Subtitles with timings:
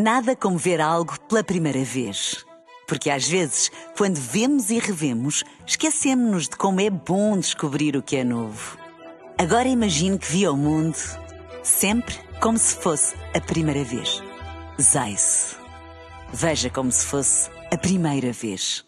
[0.00, 2.46] Nada como ver algo pela primeira vez.
[2.86, 8.14] Porque às vezes, quando vemos e revemos, esquecemos-nos de como é bom descobrir o que
[8.14, 8.78] é novo.
[9.36, 10.96] Agora imagine que viu o mundo
[11.64, 14.22] sempre como se fosse a primeira vez.
[14.80, 15.56] Zais.
[16.32, 18.84] Veja como se fosse a primeira vez.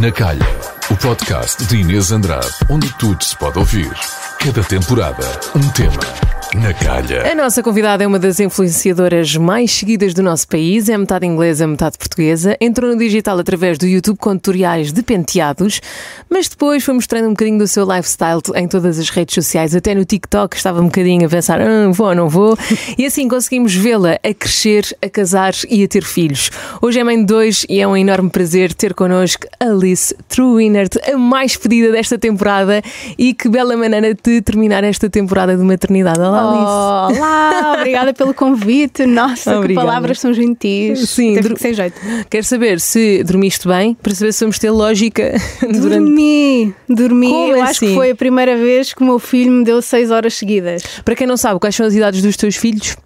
[0.00, 0.46] Na Calha,
[0.88, 3.92] o podcast de Inês Andrade, onde tudo se pode ouvir.
[4.38, 5.24] Cada temporada,
[5.56, 6.27] um tema.
[6.54, 7.30] Na calha.
[7.30, 11.66] A nossa convidada é uma das influenciadoras mais seguidas do nosso país, é metade inglesa,
[11.66, 12.56] metade portuguesa.
[12.58, 15.82] Entrou no digital através do YouTube com tutoriais de penteados,
[16.28, 19.94] mas depois foi mostrando um bocadinho do seu lifestyle em todas as redes sociais, até
[19.94, 22.56] no TikTok estava um bocadinho a pensar, ah, vou ou não vou,
[22.96, 26.50] e assim conseguimos vê-la a crescer, a casar e a ter filhos.
[26.80, 31.18] Hoje é mãe de dois e é um enorme prazer ter connosco Alice Truinert, a
[31.18, 32.80] mais pedida desta temporada,
[33.18, 36.18] e que bela maneira de terminar esta temporada de maternidade.
[36.18, 39.06] Olá, Olá, obrigada pelo convite.
[39.06, 39.80] Nossa, Obrigada.
[39.80, 41.08] que palavras são gentis.
[41.10, 42.00] Sim, Teve que sem jeito.
[42.30, 47.02] Quero saber se dormiste bem, para saber se vamos ter lógica Dormi, durante...
[47.02, 47.28] dormi.
[47.28, 47.62] Como Eu assim?
[47.62, 47.94] acho que assim?
[47.94, 50.82] foi a primeira vez que o meu filho me deu seis horas seguidas.
[51.04, 52.96] Para quem não sabe, quais são as idades dos teus filhos?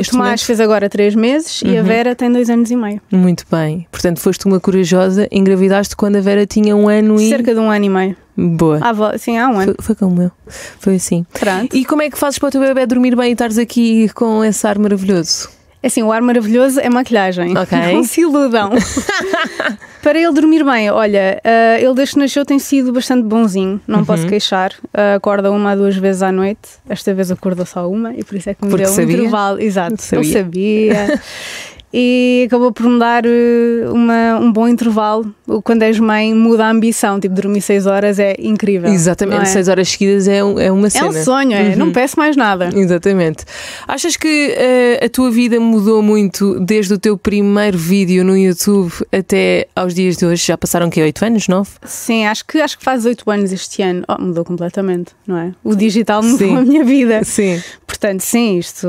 [0.00, 0.44] o Tomás momento?
[0.44, 1.70] fez agora três meses uhum.
[1.70, 1.86] e a uhum.
[1.86, 3.00] Vera tem dois anos e meio.
[3.10, 3.86] Muito bem.
[3.92, 7.28] Portanto, foste uma corajosa, engravidaste quando a Vera tinha um ano e.
[7.28, 8.16] Cerca de um ano e meio.
[8.36, 8.80] Boa.
[8.80, 9.74] Ah, sim, há um ano.
[9.78, 10.30] Foi, foi como eu.
[10.78, 11.26] Foi assim.
[11.32, 11.76] Pronto.
[11.76, 14.44] E como é que fazes para o teu bebê dormir bem e estares aqui com
[14.44, 15.48] esse ar maravilhoso?
[15.82, 17.58] É assim, o ar maravilhoso é maquilhagem.
[17.58, 17.76] Ok.
[17.92, 18.70] Não se iludam.
[20.00, 24.00] Para ele dormir bem, olha, uh, ele desde que nasceu tem sido bastante bonzinho, não
[24.00, 24.04] uhum.
[24.04, 24.72] posso queixar.
[24.86, 28.36] Uh, acorda uma a duas vezes à noite, esta vez acordou só uma e por
[28.36, 29.16] isso é que me Porque deu sabia?
[29.16, 29.60] um intervalo.
[29.60, 30.24] Exato, sabia.
[30.24, 31.20] não sabia.
[31.92, 35.34] e acabou por me dar eh, uma, um bom intervalo.
[35.62, 37.20] Quando és mãe, muda a ambição.
[37.20, 38.90] Tipo, dormir 6 horas é incrível.
[38.90, 39.70] Exatamente, 6 é?
[39.70, 41.06] horas seguidas é, um, é uma cena.
[41.06, 41.62] É um sonho, é.
[41.70, 41.76] Uhum.
[41.76, 42.70] Não peço mais nada.
[42.74, 43.44] Exatamente.
[43.86, 48.92] Achas que uh, a tua vida mudou muito desde o teu primeiro vídeo no YouTube
[49.12, 50.46] até aos dias de hoje?
[50.46, 51.70] Já passaram que 8 anos, 9?
[51.84, 54.02] Sim, acho que, acho que faz 8 anos este ano.
[54.08, 55.52] Oh, mudou completamente, não é?
[55.62, 56.56] O digital mudou sim.
[56.56, 57.22] a minha vida.
[57.22, 57.60] Sim.
[57.86, 58.88] Portanto, sim, isto.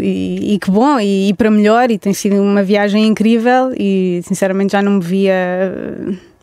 [0.00, 3.72] E, e que bom, e, e para melhor, e tem sido sido uma viagem incrível
[3.76, 5.34] e sinceramente já não me via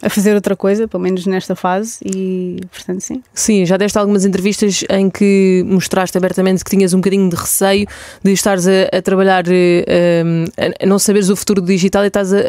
[0.01, 3.23] a fazer outra coisa, pelo menos nesta fase, e portanto sim.
[3.33, 7.87] Sim, já deste algumas entrevistas em que mostraste abertamente que tinhas um bocadinho de receio
[8.23, 12.07] de estares a, a trabalhar, eh, a, a, não saberes o futuro do digital e
[12.07, 12.39] estás a,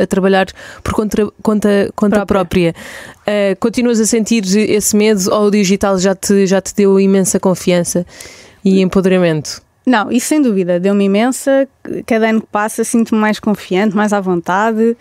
[0.00, 0.46] a trabalhar
[0.82, 2.72] por conta, conta, conta própria.
[2.72, 2.74] própria.
[3.22, 7.38] Uh, continuas a sentir esse medo ou o digital já te, já te deu imensa
[7.38, 8.06] confiança
[8.64, 9.62] e empoderamento?
[9.84, 11.68] Não, isso sem dúvida, deu-me imensa.
[12.06, 14.96] Cada ano que passa sinto-me mais confiante, mais à vontade,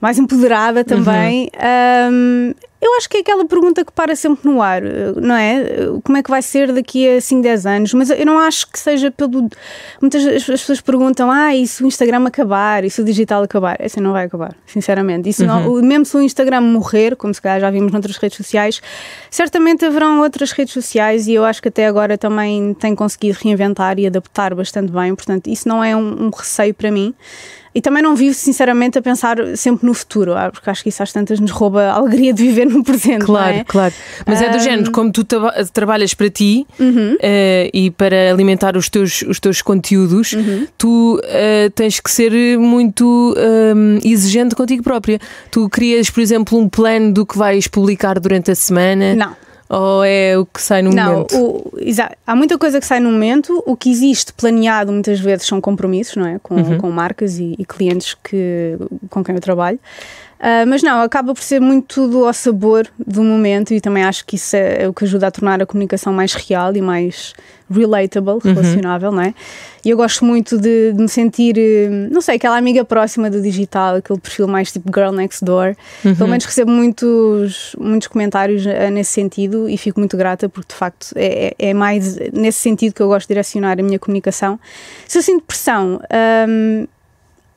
[0.00, 1.50] mais empoderada também.
[1.54, 2.12] Uhum.
[2.12, 5.64] Um, eu acho que é aquela pergunta que para sempre no ar, não é?
[6.04, 7.94] Como é que vai ser daqui a 5, 10 anos?
[7.94, 9.48] Mas eu não acho que seja pelo.
[10.02, 12.84] Muitas pessoas perguntam: ah, e se o Instagram acabar?
[12.84, 13.76] E se o digital acabar?
[13.80, 15.30] Esse não vai acabar, sinceramente.
[15.30, 15.80] Isso uhum.
[15.80, 18.82] não, mesmo se o Instagram morrer, como se calhar já vimos noutras redes sociais,
[19.30, 23.98] certamente haverão outras redes sociais e eu acho que até agora também tem conseguido reinventar
[23.98, 25.14] e adaptar bastante bem.
[25.14, 27.14] Portanto, isso não é um, um receio para mim.
[27.74, 31.02] E também não vivo, sinceramente, a pensar sempre no futuro, ah, porque acho que isso
[31.02, 33.24] às tantas nos rouba a alegria de viver no presente.
[33.24, 33.64] Claro, é?
[33.64, 33.92] claro.
[34.24, 34.44] Mas um...
[34.44, 35.24] é do género, como tu
[35.72, 37.14] trabalhas para ti uhum.
[37.14, 40.68] uh, e para alimentar os teus, os teus conteúdos, uhum.
[40.78, 45.18] tu uh, tens que ser muito um, exigente contigo própria.
[45.50, 49.14] Tu crias, por exemplo, um plano do que vais publicar durante a semana?
[49.14, 49.44] Não.
[49.68, 51.36] Ou é o que sai no não, momento?
[51.36, 51.72] O,
[52.26, 53.62] há muita coisa que sai no momento.
[53.66, 56.38] O que existe planeado muitas vezes são compromissos, não é?
[56.42, 56.78] Com, uhum.
[56.78, 58.76] com marcas e, e, clientes que,
[59.08, 59.78] com quem eu trabalho.
[60.44, 64.26] Uh, mas não, acaba por ser muito tudo ao sabor do momento e também acho
[64.26, 67.32] que isso é, é o que ajuda a tornar a comunicação mais real e mais
[67.70, 68.52] relatable, uhum.
[68.52, 69.34] relacionável, não é?
[69.82, 73.40] E eu gosto muito de, de, me sentir, eh, não sei, aquela amiga próxima do
[73.40, 75.74] digital, aquele perfil mais tipo girl next door.
[76.04, 76.14] Uhum.
[76.14, 80.78] Pelo menos recebo muitos, muitos comentários uh, nesse sentido e fico muito grata porque de
[80.78, 84.60] facto é, é, é mais nesse sentido que eu gosto de direcionar a minha comunicação.
[85.08, 86.00] Se eu sinto pressão,
[86.48, 86.86] um,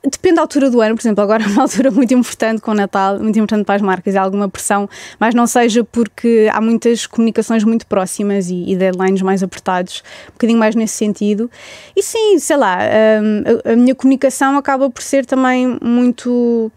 [0.04, 2.74] Depende da altura do ano, por exemplo, agora é uma altura muito importante com o
[2.74, 7.04] Natal, muito importante para as marcas, há alguma pressão, mas não seja porque há muitas
[7.06, 11.50] comunicações muito próximas e, e deadlines mais apertados, um bocadinho mais nesse sentido.
[11.96, 16.70] E sim, sei lá, a, a minha comunicação acaba por ser também muito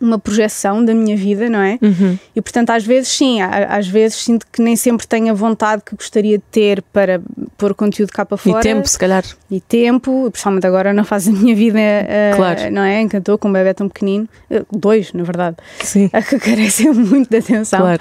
[0.00, 1.78] uma projeção da minha vida, não é?
[1.82, 2.18] Uhum.
[2.34, 5.94] E portanto, às vezes, sim, às vezes sinto que nem sempre tenho a vontade que
[5.94, 7.20] gostaria de ter para
[7.56, 8.60] pôr conteúdo cá para fora.
[8.60, 9.24] E tempo, se calhar.
[9.50, 12.70] E tempo, principalmente agora na fase da minha vida, uh, claro.
[12.70, 13.00] não é?
[13.00, 16.08] Encantou com um bebê tão pequenino, uh, dois, na verdade, sim.
[16.14, 17.80] a que carecem muito de atenção.
[17.80, 18.00] Claro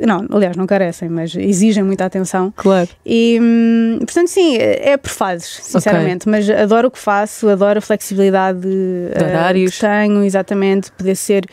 [0.00, 2.52] não, aliás, não carecem, mas exigem muita atenção.
[2.56, 2.88] Claro.
[3.04, 6.28] E, hum, portanto, sim, é por fases, sinceramente.
[6.28, 6.30] Okay.
[6.30, 9.74] Mas adoro o que faço, adoro a flexibilidade de horários.
[9.74, 11.44] que tenho, exatamente, poder ser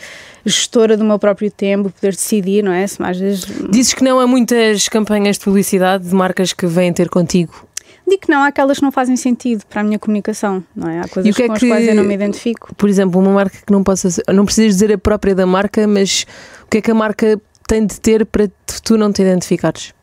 [0.45, 2.85] gestora do meu próprio tempo, poder decidir, não é?
[2.87, 3.45] Se mais vezes...
[3.69, 7.69] Dizes que não há muitas campanhas de publicidade de marcas que vêm ter contigo
[8.09, 10.99] Digo que não, há aquelas que não fazem sentido para a minha comunicação, não é?
[10.99, 12.73] Há coisas que é com as quais eu não me identifico.
[12.75, 15.87] Por exemplo, uma marca que não possa ser, não precisas dizer a própria da marca,
[15.87, 16.25] mas
[16.63, 17.39] o que é que a marca
[17.69, 18.49] tem de ter para
[18.83, 19.93] tu não te identificares?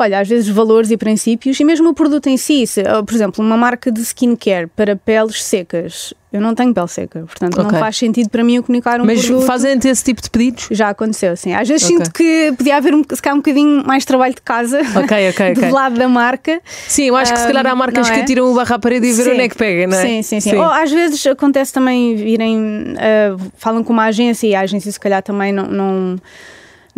[0.00, 2.66] Olha, às vezes valores e princípios e mesmo o produto em si.
[2.66, 6.14] Se, por exemplo, uma marca de skincare para peles secas.
[6.32, 7.64] Eu não tenho pele seca, portanto okay.
[7.64, 9.38] não faz sentido para mim eu comunicar um Mas produto.
[9.38, 10.68] Mas fazem esse tipo de pedidos?
[10.70, 11.52] Já aconteceu, sim.
[11.52, 11.96] Às vezes okay.
[11.96, 15.54] sinto que podia haver um, se calhar, um bocadinho mais trabalho de casa okay, okay,
[15.58, 16.60] do lado da marca.
[16.86, 18.14] Sim, eu acho que se calhar há marcas é?
[18.14, 20.02] que tiram o barra à parede e ver onde é que pega, não é?
[20.02, 20.50] Sim, sim, sim.
[20.50, 20.56] sim.
[20.56, 25.00] Ou às vezes acontece também virem, uh, falam com uma agência e a agência se
[25.00, 26.16] calhar também não, não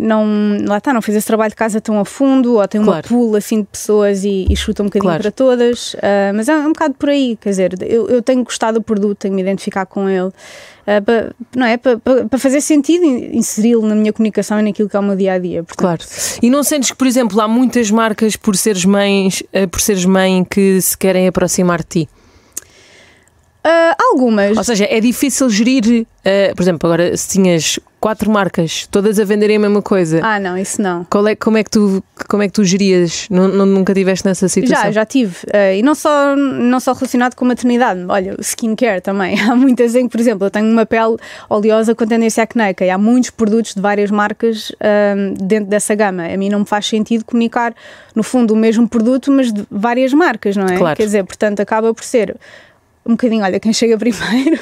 [0.03, 2.93] não, lá está, não fez esse trabalho de casa tão a fundo, ou tem uma
[2.93, 3.07] claro.
[3.07, 5.21] pool assim de pessoas e, e chuta um bocadinho claro.
[5.21, 8.79] para todas, uh, mas é um bocado por aí, quer dizer, eu, eu tenho gostado
[8.79, 10.33] do produto, tenho me identificar com ele, uh,
[10.85, 14.95] ah, para, não é, para, para fazer sentido inseri-lo na minha comunicação e naquilo que
[14.95, 15.63] é o meu dia a dia.
[15.63, 15.79] Portanto.
[15.79, 16.03] Claro.
[16.41, 20.03] E não sentes que, por exemplo, há muitas marcas por seres mães, uh, por seres
[20.03, 22.09] mãe que se querem aproximar de ti?
[23.65, 24.57] Uh, algumas.
[24.57, 29.23] Ou seja, é difícil gerir, uh, por exemplo, agora se tinhas quatro marcas, todas a
[29.23, 30.19] venderem a mesma coisa.
[30.21, 31.07] Ah, não, isso não.
[31.25, 33.29] É, como, é que tu, como é que tu gerias?
[33.29, 34.83] Não, não nunca tiveste nessa situação?
[34.87, 35.37] Já, já tive.
[35.45, 38.03] Uh, e não só, não só relacionado com maternidade.
[38.09, 39.39] Olha, skincare também.
[39.49, 41.15] Há muitas em que, por exemplo, eu tenho uma pele
[41.49, 46.25] oleosa com tendência acneica e há muitos produtos de várias marcas uh, dentro dessa gama.
[46.25, 47.73] A mim não me faz sentido comunicar,
[48.13, 50.75] no fundo, o mesmo produto, mas de várias marcas, não é?
[50.77, 50.97] Claro.
[50.97, 52.35] Quer dizer, portanto, acaba por ser
[53.05, 54.59] um bocadinho, olha, quem chega primeiro.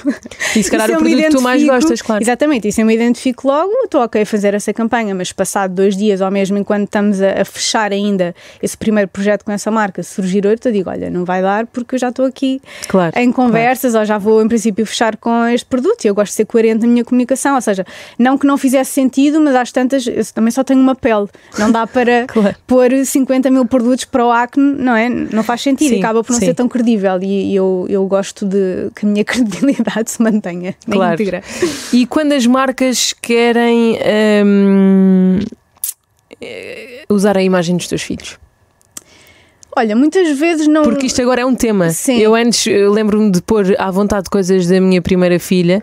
[0.56, 2.24] E se calhar o produto que tu mais gostas, claro.
[2.24, 5.74] Exatamente, e se eu me identifico logo, estou ok a fazer essa campanha, mas passado
[5.74, 9.70] dois dias, ou mesmo enquanto estamos a, a fechar ainda esse primeiro projeto com essa
[9.70, 13.18] marca, surgir outro, eu digo, olha, não vai dar porque eu já estou aqui claro,
[13.18, 14.00] em conversas, claro.
[14.00, 16.82] ou já vou em princípio fechar com este produto, e eu gosto de ser coerente
[16.82, 17.86] na minha comunicação, ou seja,
[18.18, 21.28] não que não fizesse sentido, mas às tantas, eu também só tenho uma pele,
[21.60, 22.56] não dá para claro.
[22.66, 25.10] pôr 50 mil produtos para o acne, não é?
[25.10, 26.48] Não faz sentido, sim, acaba por não sim.
[26.48, 30.22] ser tão credível, e, e eu, eu gosto gosto de que a minha credibilidade se
[30.22, 31.14] mantenha na claro.
[31.14, 31.44] íntegra.
[31.92, 33.98] E quando as marcas querem
[34.46, 35.40] hum,
[36.40, 38.40] eh, usar a imagem dos teus filhos?
[39.74, 40.84] Olha, muitas vezes não.
[40.84, 41.92] Porque isto agora é um tema.
[41.92, 42.18] Sim.
[42.18, 45.82] Eu antes lembro-me de pôr à vontade coisas da minha primeira filha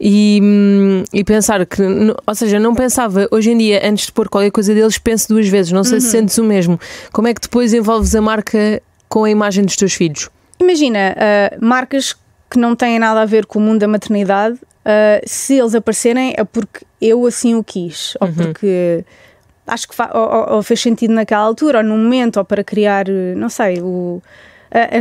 [0.00, 1.82] e, hum, e pensar que.
[2.26, 3.28] Ou seja, não pensava.
[3.30, 5.72] Hoje em dia, antes de pôr qualquer coisa deles, penso duas vezes.
[5.72, 6.00] Não sei uhum.
[6.00, 6.80] se sentes o mesmo.
[7.12, 10.30] Como é que depois envolves a marca com a imagem dos teus filhos?
[10.60, 12.16] Imagina, uh, marcas
[12.50, 16.34] que não têm nada a ver com o mundo da maternidade, uh, se eles aparecerem
[16.36, 18.34] é porque eu assim o quis, ou uhum.
[18.34, 19.04] porque
[19.66, 23.06] acho que ou, ou, fez sentido naquela altura, ou no momento, ou para criar,
[23.36, 24.22] não sei, o,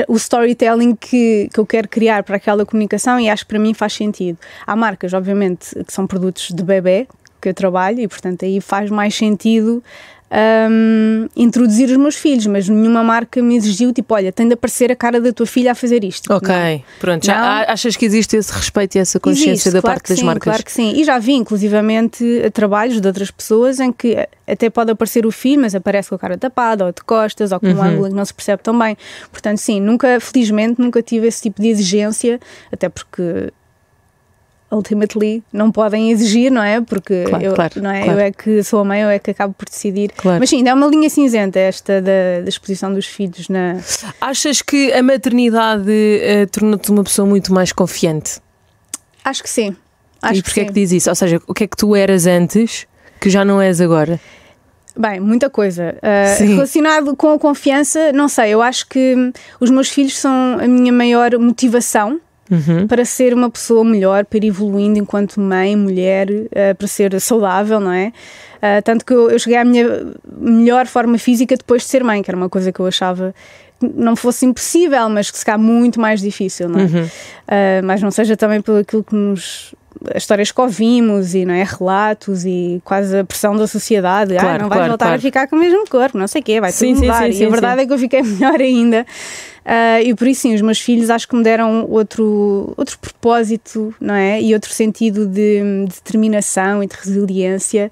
[0.09, 3.73] o storytelling que, que eu quero criar para aquela comunicação e acho que para mim
[3.73, 4.37] faz sentido.
[4.65, 7.07] Há marcas, obviamente, que são produtos de bebê
[7.41, 9.83] que eu trabalho e, portanto, aí faz mais sentido
[10.29, 14.91] um, introduzir os meus filhos, mas nenhuma marca me exigiu, tipo, olha, tem de aparecer
[14.91, 16.31] a cara da tua filha a fazer isto.
[16.31, 16.83] Ok, não.
[16.99, 17.25] pronto.
[17.25, 17.73] Já não.
[17.73, 20.43] achas que existe esse respeito e essa consciência existe, da claro parte das sim, marcas?
[20.43, 20.93] Claro que sim.
[20.95, 25.61] E já vi, inclusivamente, trabalhos de outras pessoas em que até pode aparecer o filho,
[25.61, 27.77] mas aparece com a cara tapada, ou de costas, ou com uhum.
[27.77, 28.97] um ângulo que não se percebe tão bem.
[29.31, 32.39] Portanto, sim, nunca, felizmente, nunca tive esse tipo de exigência,
[32.71, 33.51] até porque
[34.71, 36.81] ultimately não podem exigir, não é?
[36.81, 38.03] Porque claro, eu, claro, não é?
[38.03, 38.19] Claro.
[38.19, 40.11] eu é que sou a mãe, eu é que acabo por decidir.
[40.15, 40.39] Claro.
[40.39, 43.77] Mas sim, ainda é uma linha cinzenta esta da, da exposição dos filhos na.
[44.19, 48.39] Achas que a maternidade uh, tornou-te uma pessoa muito mais confiante?
[49.23, 49.75] Acho que sim.
[50.21, 51.09] Acho e porquê é que diz isso?
[51.09, 52.87] Ou seja, o que é que tu eras antes
[53.19, 54.19] que já não és agora?
[54.97, 55.95] Bem, muita coisa.
[55.97, 60.67] Uh, relacionado com a confiança, não sei, eu acho que os meus filhos são a
[60.67, 62.19] minha maior motivação
[62.49, 62.87] uhum.
[62.87, 67.79] para ser uma pessoa melhor, para ir evoluindo enquanto mãe, mulher, uh, para ser saudável,
[67.79, 68.11] não é?
[68.57, 72.23] Uh, tanto que eu, eu, cheguei à minha melhor forma física depois de ser mãe,
[72.23, 73.33] que era uma coisa que eu achava
[73.79, 76.83] não fosse impossível, mas que se calhar muito mais difícil, não é?
[76.83, 77.03] Uhum.
[77.03, 79.75] Uh, mas não seja também pelo aquilo que nos
[80.13, 84.47] as histórias que ouvimos e não é relatos e quase a pressão da sociedade claro,
[84.47, 85.17] ah, não vais claro, voltar claro.
[85.17, 87.29] a ficar com o mesmo corpo não sei o quê, vai sim, tudo mudar sim,
[87.29, 89.05] e sim, a verdade é que eu fiquei melhor ainda
[89.67, 93.93] Uh, e por isso sim, os meus filhos acho que me deram outro, outro propósito,
[93.99, 94.41] não é?
[94.41, 97.91] E outro sentido de, de determinação e de resiliência.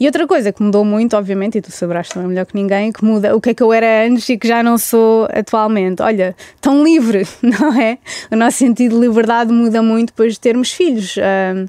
[0.00, 3.04] E outra coisa que mudou muito, obviamente, e tu sabrás também melhor que ninguém, que
[3.04, 6.00] muda o que é que eu era antes e que já não sou atualmente.
[6.00, 7.98] Olha, tão livre, não é?
[8.30, 11.18] O nosso sentido de liberdade muda muito depois de termos filhos.
[11.18, 11.68] Uh,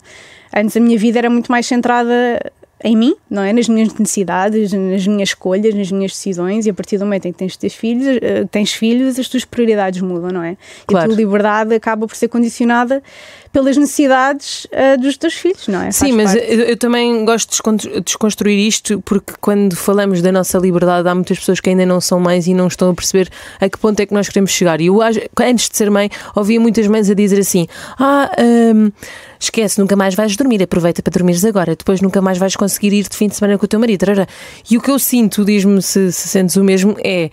[0.56, 2.40] antes a minha vida era muito mais centrada
[2.84, 3.54] em mim, não é?
[3.54, 7.34] Nas minhas necessidades, nas minhas escolhas, nas minhas decisões, e a partir do momento em
[7.34, 10.58] que tens, filhos, uh, tens filhos, as tuas prioridades mudam, não é?
[10.88, 11.06] Claro.
[11.10, 13.04] E a tua liberdade acaba por ser condicionada
[13.52, 15.92] pelas necessidades uh, dos teus filhos, não é?
[15.92, 16.54] Sim, Faz mas parte.
[16.54, 21.38] eu, eu também gosto de desconstruir isto porque quando falamos da nossa liberdade há muitas
[21.40, 24.06] pessoas que ainda não são mães e não estão a perceber a que ponto é
[24.06, 24.80] que nós queremos chegar.
[24.82, 27.68] E eu antes de ser mãe ouvia muitas mães a dizer assim:
[28.00, 28.32] Ah,
[28.74, 28.92] hum,
[29.46, 33.08] esquece, nunca mais vais dormir, aproveita para dormires agora, depois nunca mais vais conseguir ir
[33.08, 34.06] de fim de semana com o teu marido.
[34.70, 37.30] E o que eu sinto, diz-me se, se sentes o mesmo, é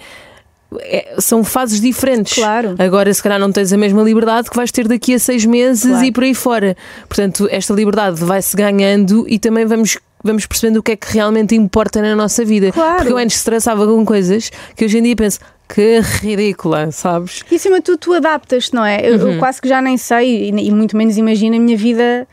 [0.80, 2.34] é, são fases diferentes.
[2.34, 2.74] Claro.
[2.78, 5.88] Agora, se calhar, não tens a mesma liberdade que vais ter daqui a seis meses
[5.90, 6.04] Claro.
[6.04, 6.76] e por aí fora.
[7.08, 9.98] Portanto, esta liberdade vai-se ganhando e também vamos.
[10.22, 12.72] Vamos percebendo o que é que realmente importa na nossa vida.
[12.72, 12.96] Claro.
[12.96, 15.38] Porque eu antes estressava com coisas que hoje em dia penso
[15.68, 17.44] que ridícula, sabes?
[17.50, 19.00] E acima de tudo, tu adaptas, não é?
[19.08, 19.32] Eu, Uhum.
[19.34, 22.26] eu quase que já nem sei, e, e muito menos imagino a minha vida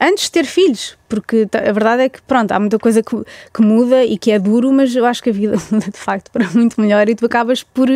[0.00, 3.16] antes de ter filhos, porque a verdade é que, pronto, há muita coisa que,
[3.54, 6.30] que muda e que é duro, mas eu acho que a vida muda de facto
[6.30, 7.88] para muito melhor e tu acabas por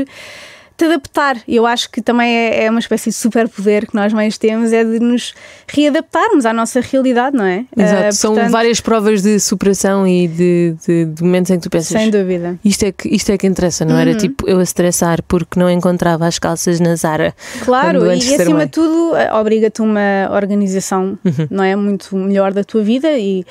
[0.76, 1.36] te adaptar.
[1.48, 4.72] E eu acho que também é, é uma espécie de superpoder que nós mães temos,
[4.72, 5.34] é de nos
[5.68, 7.64] readaptarmos à nossa realidade, não é?
[7.76, 8.14] Exato.
[8.14, 11.88] São portanto, várias provas de superação e de, de- de momentos em que tu pensas.
[12.00, 12.58] Sem dúvida.
[12.64, 15.70] Isto é, que, isto é que interessa, não era tipo eu a estressar porque não
[15.70, 17.34] encontrava as calças na Zara.
[17.64, 18.66] Claro, e de acima mãe.
[18.66, 21.46] de tudo eh, obriga-te uma organização, Uhum.
[21.50, 21.74] não é?
[21.76, 23.44] Muito melhor da tua vida e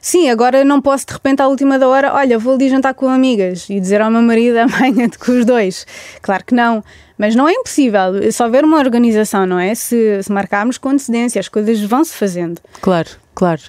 [0.00, 3.08] sim, agora não posso de repente à última da hora, olha, vou ali jantar com
[3.08, 5.86] amigas e dizer ao meu marido amanhã de com os dois.
[6.22, 6.82] Claro que não,
[7.18, 8.30] mas não é impossível.
[8.32, 9.74] Se houver uma organização, não é?
[9.74, 12.60] Se, se marcarmos com antecedência, as coisas vão-se fazendo.
[12.80, 13.60] Claro, claro.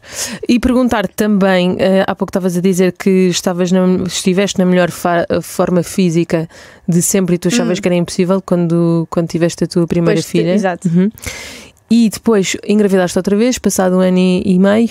[0.47, 4.89] E perguntar também, eh, há pouco estavas a dizer que estavas na- estiveste na melhor
[5.41, 6.47] forma física
[6.88, 10.23] de sempre e tu achavas que era impossível quando, quando tiveste a tua primeira Hum.
[10.23, 10.53] Pois, filha.
[10.53, 10.88] exato.
[10.88, 11.09] Uhum.
[11.89, 14.89] E depois engravidaste outra vez, passado um ano e, e meio,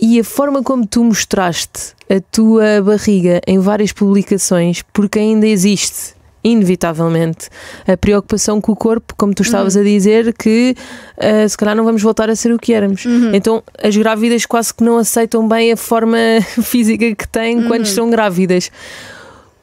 [0.00, 6.14] e a forma como tu mostraste a tua barriga em várias publicações, porque ainda existe.
[6.44, 7.48] Inevitavelmente,
[7.88, 9.80] a preocupação com o corpo, como tu estavas Uhum.
[9.80, 10.76] a dizer, que
[11.18, 13.04] ah, se calhar não vamos voltar a ser o que éramos.
[13.04, 13.34] Uhum.
[13.34, 16.16] Então, as grávidas quase que não aceitam bem a forma
[16.62, 17.66] física que têm Uhum.
[17.66, 18.70] quando estão grávidas.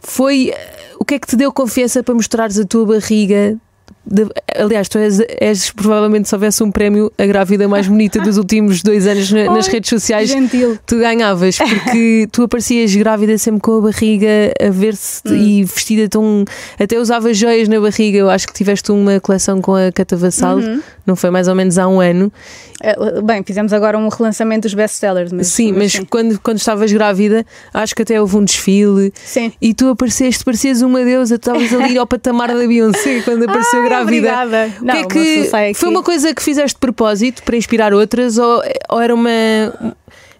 [0.01, 3.57] Foi ah, o que é que te deu confiança para mostrares a tua barriga?
[4.05, 8.35] De- aliás, tu és, és provavelmente, se houvesse um prémio, a grávida mais bonita dos
[8.37, 10.29] últimos dois anos na- nas redes sociais.
[10.29, 10.77] Gentil.
[10.85, 14.27] Tu ganhavas, porque tu aparecias grávida sempre com a barriga
[14.61, 15.33] a ver-se Hum.
[15.35, 16.43] e vestida tão.
[16.77, 18.17] Até usavas joias na barriga.
[18.17, 20.81] Eu acho que tiveste uma coleção com a Cata Vassal, Uhum.
[21.05, 22.31] Não foi mais ou menos há um ano.
[22.81, 25.31] Eh, Bem, fizemos agora um relançamento dos best-sellers.
[25.31, 26.05] Mas, sim, mas sim.
[26.05, 29.51] quando, quando estavas grávida, acho que até houve um desfile Sim.
[29.61, 33.81] e tu apareceste, parecias uma deusa, tu estavas ali ao patamar da Beyoncé quando apareceu
[33.81, 34.17] Ai, grávida.
[34.17, 34.71] obrigada.
[34.81, 35.17] O Não, que
[35.53, 39.13] é que foi uma coisa que fizeste de propósito para inspirar outras ou, ou era
[39.13, 39.29] uma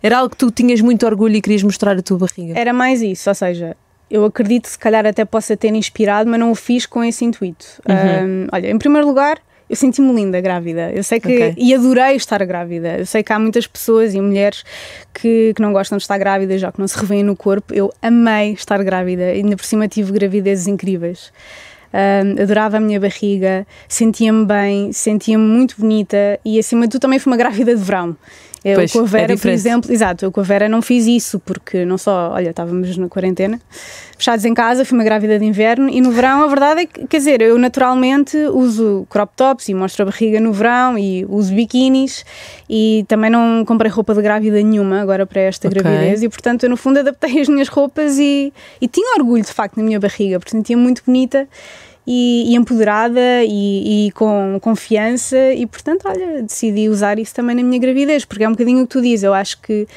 [0.02, 2.60] era algo que tu tinhas muito orgulho e querias mostrar a tua barriga?
[2.60, 3.76] Era mais isso, ou seja,
[4.12, 7.24] eu acredito que se calhar até possa ter inspirado, mas não o fiz com esse
[7.24, 7.66] intuito.
[7.88, 8.28] Uhum.
[8.28, 9.40] Um, olha, em primeiro lugar,
[9.70, 10.92] eu senti-me linda grávida.
[10.92, 11.28] Eu sei que.
[11.28, 11.54] Ok.
[11.58, 12.98] E adorei estar grávida.
[13.00, 14.64] Eu sei que há muitas pessoas e mulheres
[15.14, 17.74] que, que não gostam de estar grávidas, já que não se revêem no corpo.
[17.74, 19.24] Eu amei estar grávida.
[19.24, 21.32] Ainda por cima tive gravidezes incríveis.
[21.94, 27.20] Um, adorava a minha barriga, sentia-me bem, sentia-me muito bonita e acima de tudo também
[27.20, 28.18] fui uma grávida de verão.
[28.64, 29.56] Eu Pois, com a é Vera, por diferente.
[29.56, 33.10] exemplo, exato, eu com a Vera não fiz isso porque não só, olha, estávamos na
[33.10, 33.60] quarentena,
[34.18, 37.06] fechados em casa, fui uma grávida de inverno e no verão a verdade é que,
[37.08, 41.54] quer dizer, eu naturalmente uso crop tops e mostro a barriga no verão e uso
[41.54, 42.24] biquínis
[42.70, 45.82] e também não comprei roupa de grávida nenhuma agora para esta Ok.
[45.82, 49.52] gravidez e portanto eu no fundo adaptei as minhas roupas e, e tinha orgulho de
[49.52, 51.48] facto na minha barriga, porque sentia muito bonita
[52.06, 57.64] e, e empoderada e, e com confiança e portanto olha decidi usar isso também na
[57.64, 59.88] minha gravidez porque é um bocadinho o que tu dizes eu acho que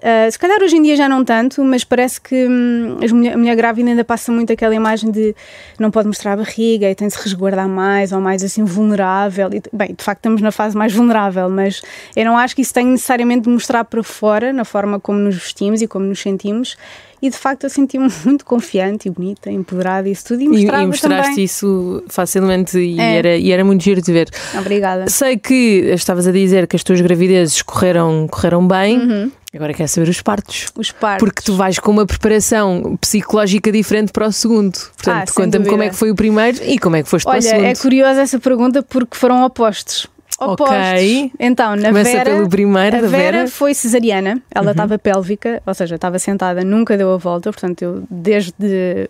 [0.00, 2.96] ah, se calhar hoje em dia já não tanto, mas parece que hum,
[3.32, 5.34] a mulher grávida ainda passa muito aquela imagem de
[5.78, 9.50] não pode mostrar a barriga e tem de se resguardar mais ou mais assim vulnerável.
[9.52, 11.82] E, bem, de facto estamos na fase mais vulnerável, mas
[12.16, 15.34] eu não acho que isso tenha necessariamente de mostrar para fora, na forma como nos
[15.34, 16.76] vestimos e como nos sentimos.
[17.22, 20.40] E de facto eu senti-me muito confiante e bonita, empoderada e isso tudo.
[20.42, 21.44] E E, mostrava e mostraste também.
[21.44, 23.16] isso facilmente e, É.
[23.16, 24.28] era, e era muito giro de ver.
[24.58, 25.08] Obrigada.
[25.08, 25.54] Sei que
[25.94, 30.66] estavas a dizer que as tuas gravidezes correram, correram bem, agora quero saber os partos.
[30.76, 31.24] Os partos.
[31.24, 34.72] Porque tu vais com uma preparação psicológica diferente para o segundo.
[34.96, 37.32] Portanto, Ah, conta-me como é que foi o primeiro e como é que foste para
[37.32, 37.64] o Olha, segundo.
[37.66, 40.08] é curiosa essa pergunta porque foram opostos.
[40.38, 40.68] Opostos.
[40.76, 41.32] Ok.
[41.38, 43.40] Então, na Começa Vera, pelo primeiro, a Vera, Vera.
[43.42, 43.46] Uhum.
[43.48, 48.04] foi cesariana, ela estava pélvica, ou seja, estava sentada, nunca deu a volta, portanto, eu
[48.10, 48.52] desde.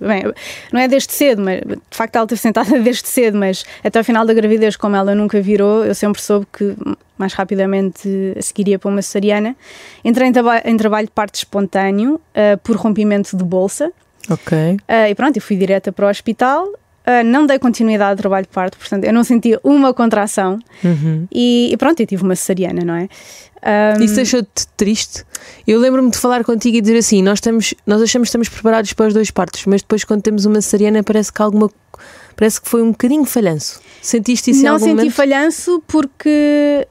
[0.00, 0.25] Bem,
[0.73, 4.05] não é desde cedo, mas de facto ela esteve sentada desde cedo, mas até ao
[4.05, 6.75] final da gravidez, como ela nunca virou, eu sempre soube que
[7.17, 9.55] mais rapidamente seguiria para uma cesariana.
[10.05, 13.93] Entrei em, traba- em trabalho de parto espontâneo ah, por rompimento de bolsa.
[14.31, 14.76] Ok.
[14.88, 16.67] Ah, e pronto, eu fui direta para o hospital.
[17.04, 20.59] Ah, não dei continuidade ao trabalho de parto, portanto, eu não sentia uma contração.
[20.85, 21.26] Uhum.
[21.32, 23.09] E, e pronto, eu tive uma cesariana, não é?
[23.62, 25.25] Ah, Isso deixou-te triste?
[25.66, 28.92] Eu lembro-me de falar contigo e dizer assim: nós, estamos, nós achamos que estamos preparados
[28.92, 31.71] para os dois partos, mas depois, quando temos uma cesariana, parece que alguma.
[32.35, 33.80] Parece que foi um bocadinho falhanço.
[34.00, 35.12] Sentiste isso em não senti momento?
[35.12, 36.88] falhanço porque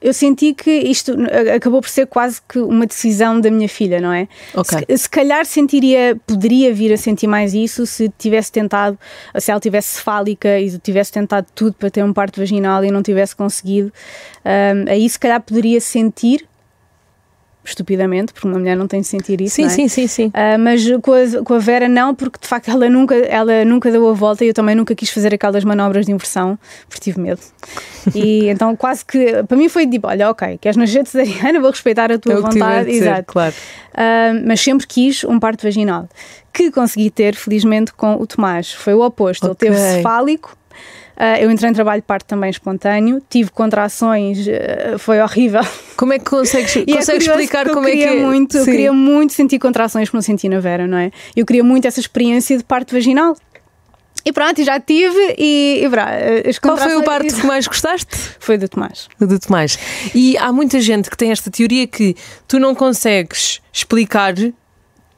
[0.00, 1.14] eu senti que isto
[1.54, 4.28] acabou por ser quase que uma decisão da minha filha, não é?
[4.54, 4.84] Ok.
[4.88, 8.98] Se, se calhar sentiria, poderia vir a sentir mais isso se tivesse tentado,
[9.38, 13.02] se ela tivesse cefálica e tivesse tentado tudo para ter um parto vaginal e não
[13.02, 13.92] tivesse conseguido,
[14.44, 16.46] Ahm, aí se calhar poderia sentir
[17.64, 19.56] estupidamente, porque uma mulher não tem de sentir isso.
[19.56, 19.68] Sim, é?
[19.68, 20.30] sim, sim, sim.
[20.34, 23.90] Ah, mas com a, com a Vera não, porque de facto ela nunca, ela nunca
[23.90, 27.20] deu a volta e eu também nunca quis fazer aquelas manobras de inversão, porque tive
[27.20, 27.40] medo.
[28.14, 32.10] E então quase que, para mim foi tipo, olha, ok, queres nascer cesariana, vou respeitar
[32.10, 32.90] a tua É tiver vontade.
[32.90, 33.32] Exato.
[33.32, 33.54] claro.
[33.94, 36.08] Ah, mas sempre quis um parto vaginal,
[36.52, 38.72] que consegui ter, felizmente, com o Tomás.
[38.72, 39.68] Foi o oposto, Ok.
[39.68, 40.56] ele teve cefálico.
[41.22, 45.60] Ah, eu entrei em trabalho de parto também espontâneo, tive contrações, ah, foi horrível.
[45.94, 48.22] Como é que consegues, E é consegues curioso explicar como é que é?
[48.22, 51.10] Muito, eu queria muito sentir contrações não senti na Vera, não é?
[51.36, 53.36] Eu queria muito essa experiência de parto vaginal.
[54.24, 56.08] E pronto, já tive e, e brá,
[56.62, 58.16] Qual foi o parto que mais gostaste?
[58.40, 59.08] Foi do Tomás.
[59.20, 59.78] O do Tomás.
[60.14, 62.16] E há muita gente que tem esta teoria que
[62.48, 64.34] tu não consegues explicar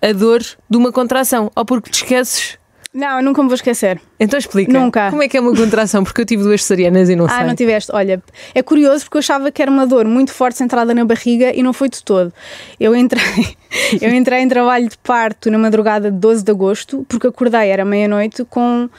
[0.00, 2.58] a dor de uma contração, ou porque te esqueces.
[2.94, 3.98] Não, eu nunca me vou esquecer.
[4.20, 4.70] Então explica.
[4.70, 5.10] Nunca.
[5.10, 6.04] Como é que é uma contração?
[6.04, 7.46] Porque eu tive duas cesarianas e não Ah, sei.
[7.46, 7.90] não tiveste.
[7.94, 8.22] Olha,
[8.54, 11.62] é curioso porque eu achava que era uma dor muito forte centrada na barriga e
[11.62, 12.30] não foi de todo.
[12.78, 13.22] Eu entrei,
[14.00, 17.82] eu entrei em trabalho de parto na madrugada de 12 de agosto porque acordei, era
[17.84, 18.90] meia-noite, com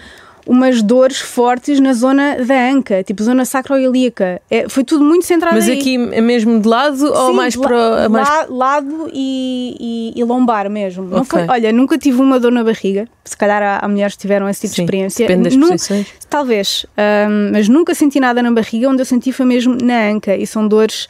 [0.45, 4.41] umas dores fortes na zona da anca, tipo zona sacroiliaca.
[4.51, 5.79] É, foi tudo muito centrado Mas aí.
[5.79, 8.09] aqui é mesmo de lado ou Sim, mais de la- para.
[8.09, 8.27] Mais...
[8.27, 11.03] la- lado e, e- e lombar mesmo.
[11.05, 11.29] Não Ok.
[11.39, 13.07] foi, olha, nunca tive uma dor na barriga.
[13.23, 15.27] Se calhar há, há mulheres que tiveram esse tipo Sim, de experiência.
[15.27, 16.07] depende das Nu- posições.
[16.29, 18.89] Talvez, ahm, mas nunca senti nada na barriga.
[18.89, 21.07] Onde eu senti foi mesmo na anca e são dores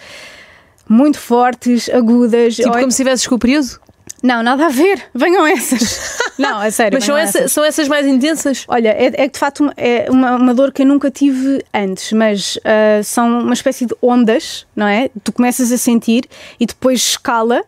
[0.88, 2.56] muito fortes, agudas.
[2.58, 3.80] Tipo Ou é- como se tivesses com o período?
[4.24, 5.04] Não, nada a ver.
[5.14, 6.18] Venham essas.
[6.40, 6.96] não, é sério.
[6.98, 7.52] Mas são, essa- essas.
[7.52, 8.64] são essas mais intensas?
[8.70, 12.14] Olha, é, é de facto uma- é uma, uma dor que eu nunca tive antes,
[12.14, 15.10] mas ah, são uma espécie de ondas, não é?
[15.24, 16.24] Tu começas a sentir
[16.60, 17.64] e depois escala.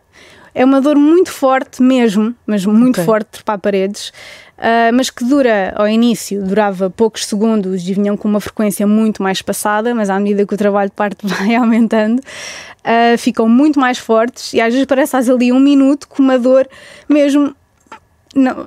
[0.58, 3.04] É uma dor muito forte mesmo, mas muito Ok.
[3.04, 4.10] forte para paredes,
[4.56, 9.22] ah, mas que dura ao início, durava poucos segundos e vinham com uma frequência muito
[9.22, 12.22] mais passada, mas à medida que o trabalho de parte vai aumentando,
[12.82, 16.22] ah, ficam muito mais fortes e às vezes parece que estás ali um minuto com
[16.22, 16.66] uma dor
[17.06, 17.54] mesmo.
[18.34, 18.66] Não,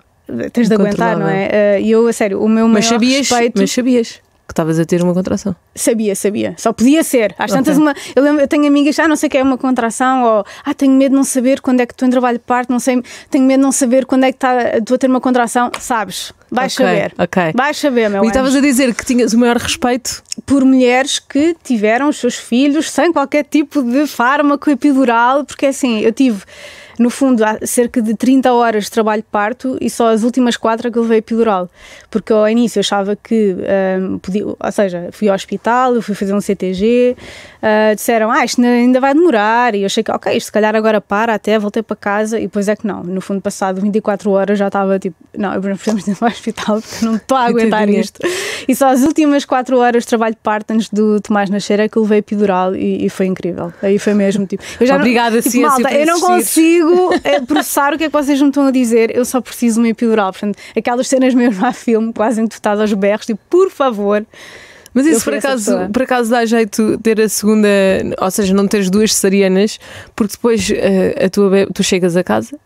[0.53, 1.49] tens de aguentar, não é?
[1.75, 3.59] Ah, E eu, a sério, o meu Mas maior sabias, respeito.
[3.59, 5.55] mas sabias que estavas a ter uma contração.
[5.75, 6.55] Sabia, sabia.
[6.57, 7.35] Só podia ser.
[7.37, 7.83] Às tantas, Ok.
[7.83, 10.45] uma, eu, lembro, eu tenho amigas, ah, não sei o que é uma contração, ou
[10.65, 12.79] ah, tenho medo de não saber quando é que estou em trabalho de parto, não
[12.79, 15.71] sei, tenho medo de não saber quando é que tá, estou a ter uma contração.
[15.79, 17.13] Sabes, vais Ok, saber.
[17.55, 20.23] Vais saber, meu E estavas a dizer que tinhas o maior respeito.
[20.45, 25.99] Por mulheres que tiveram os seus filhos sem qualquer tipo de fármaco epidural, porque assim,
[25.99, 26.41] eu tive.
[26.99, 30.57] No fundo, há cerca de 30 horas de trabalho de parto e só as últimas
[30.57, 31.69] quatro é que eu levei epidural.
[32.11, 33.55] Porque ao início eu achava que
[33.99, 37.15] hum, podia, ou seja, fui ao hospital, fui fazer um CTG,
[37.61, 40.75] ah, disseram, ah, isto ainda vai demorar, e eu achei que, ok, isto se calhar
[40.75, 43.03] agora para, até voltei para casa, e depois é que não.
[43.03, 46.81] No fundo, passado 24 horas já estava tipo, não, eu não precisamos ir ao hospital
[46.81, 48.19] porque não estou a aguentar isto.
[48.67, 51.89] E só as últimas 4 horas de trabalho de parto antes do Tomás nascer é
[51.89, 53.73] que eu levei epidural e, e foi incrível.
[53.81, 54.63] Aí foi mesmo tipo.
[54.79, 56.83] Eu já Obrigada, não, tipo, ciência, malta, eu não existir.
[56.89, 59.75] Consigo eh, processar o que é que vocês me estão a dizer, eu só preciso
[59.75, 60.31] de uma epidural.
[60.31, 64.25] Portanto, aquelas cenas mesmo a filme, quase entotadas aos berros, tipo, por favor.
[64.93, 67.67] Mas isso por acaso, por acaso dá jeito ter a segunda,
[68.19, 69.79] ou seja, não teres duas cesarianas,
[70.15, 72.57] porque depois eh, a tua tu chegas a casa,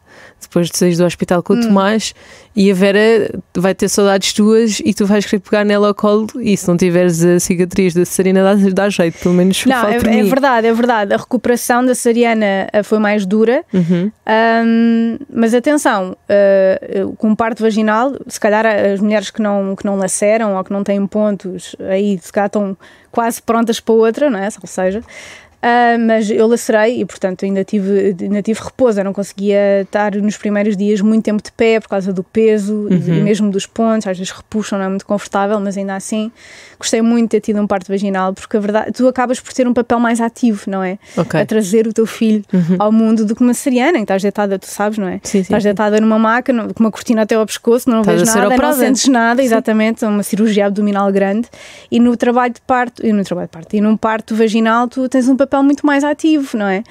[0.43, 1.61] depois de saís do hospital com o Hum.
[1.61, 2.13] Tomás,
[2.55, 6.27] e a Vera vai ter saudades tuas e tu vais querer pegar nela ao colo,
[6.39, 9.95] e se não tiveres a cicatriz da cesariana, dá, dá jeito, pelo menos Não, é,
[9.95, 11.13] é verdade, é verdade.
[11.13, 14.11] A recuperação da Sariana eh, foi mais dura, Uhum.
[14.25, 19.95] Ahm, mas atenção, eh, com parto vaginal, se calhar as mulheres que não, que não
[19.97, 22.77] laceram ou que não têm pontos, aí se calhar estão
[23.11, 24.47] quase prontas para outra, não é?
[24.61, 25.01] Ou seja,
[25.63, 28.99] Uh, mas eu lacerei e, portanto, ainda tive, ainda tive repouso.
[28.99, 32.73] Eu não conseguia estar nos primeiros dias muito tempo de pé por causa do peso
[32.73, 32.89] uhum.
[32.91, 34.05] e mesmo dos pontos.
[34.05, 36.29] Às vezes repuxam, não é muito confortável, mas ainda assim
[36.77, 39.65] gostei muito de ter tido um parto vaginal porque a verdade, tu acabas por ter
[39.65, 40.97] um papel mais ativo, não é?
[41.15, 41.39] Okay.
[41.39, 42.75] A trazer o teu filho uhum.
[42.77, 45.21] ao mundo do que uma ceriana, em que estás deitada, tu sabes, não é?
[45.23, 48.35] Sim, sim, estás deitada numa maca, com uma cortina até ao pescoço, não estás vês
[48.35, 50.07] nada, não sentes nada, exatamente, sim.
[50.07, 51.47] uma cirurgia abdominal grande.
[51.89, 55.07] E no trabalho de parto, e no trabalho de parto, e num parto vaginal, tu
[55.07, 56.83] tens um papel muito mais ativo, não é?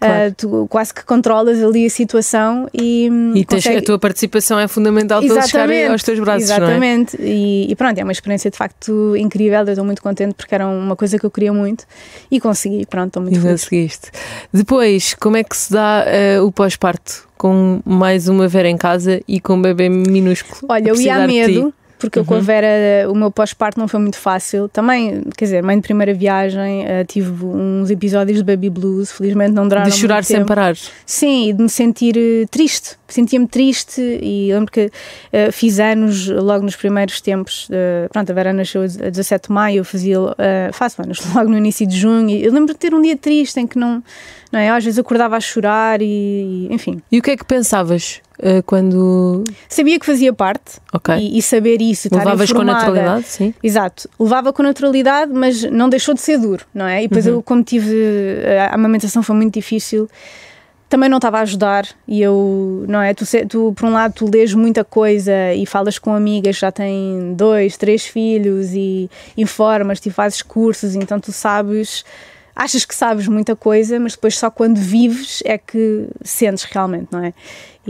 [0.00, 0.30] Claro.
[0.30, 3.08] Uh, tu quase que controlas ali a situação e.
[3.34, 3.78] E consegue...
[3.78, 6.50] a tua participação é fundamental para chegar aos teus braços.
[6.50, 6.56] É?
[6.56, 7.20] Exatamente.
[7.20, 7.26] É?
[7.26, 9.60] E, e, pronto, é uma experiência de facto incrível.
[9.60, 11.84] Eu estou muito contente porque era uma coisa que eu queria muito
[12.30, 12.86] e consegui.
[12.86, 13.62] Pronto, estou muito e feliz.
[13.62, 14.10] conseguiste.
[14.52, 16.04] Depois, como é que se dá
[16.38, 17.28] uh, o pós-parto?
[17.36, 20.60] Com mais uma Vera em casa e com um bebê minúsculo.
[20.68, 22.24] Olha, eu ia a medo porque uhum.
[22.24, 22.42] com a uhum.
[22.42, 22.66] Vera
[23.08, 24.68] o meu pós-parto não foi muito fácil.
[24.68, 29.52] Também, quer dizer, mãe de primeira viagem, uh, tive uns episódios de baby blues, felizmente
[29.52, 30.74] não duraram De chorar sem parar.
[31.04, 32.98] Sim, e de me sentir uh, triste.
[33.06, 37.68] Sentia-me triste e lembro que uh, fiz anos logo nos primeiros tempos.
[38.10, 40.18] pronto, a Vera nasceu a 17 de maio, eu fazia,
[40.72, 42.30] faço anos logo no início de junho.
[42.30, 44.02] E eu lembro de ter um dia triste em que não,
[44.50, 44.70] não é?
[44.70, 47.02] Às vezes acordava a chorar e, enfim.
[47.10, 48.22] E o que é que pensavas?
[48.42, 49.44] Uh, quando.
[49.68, 51.16] Sabia que fazia parte okay.
[51.18, 52.08] e, e, saber isso.
[52.12, 53.54] Levavas com naturalidade, sim.
[53.62, 54.08] Exato.
[54.18, 57.04] Levava com naturalidade, mas não deixou de ser duro, não é?
[57.04, 57.34] E depois uhum.
[57.34, 57.94] eu, como tive.
[57.94, 60.08] Eh, a amamentação foi muito difícil
[60.88, 63.14] também não estava a ajudar e eu, não é?
[63.14, 66.72] Tu, tu, por um lado, tu lês muita coisa e falas com amigas que já
[66.72, 72.04] têm dois, três filhos e informas-te e fazes cursos, então tu sabes
[72.60, 77.24] achas que sabes muita coisa, mas depois só quando vives é que sentes realmente, não
[77.24, 77.32] é?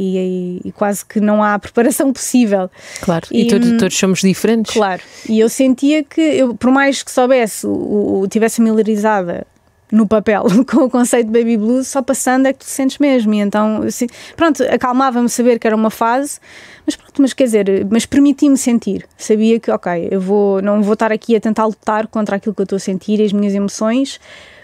[0.03, 2.71] E, e, quase que não há preparação possível.
[3.03, 4.73] Claro, e, e todos, todos, somos diferentes.
[4.73, 9.47] Claro, e eu sentia que, eu, por mais que soubesse, o, o tivesse familiarizada
[9.93, 13.35] no papel com o conceito de baby blues, só passando é que tu sentes mesmo.
[13.35, 16.39] E então, assim, pronto, acalmava-me saber que era uma fase,
[16.87, 19.07] mas pronto, mas quer dizer, mas permiti-me sentir.
[19.17, 22.61] Sabia que, ok, eu vou, não vou estar aqui a tentar lutar contra aquilo que
[22.61, 24.21] eu estou a sentir e as minhas emoções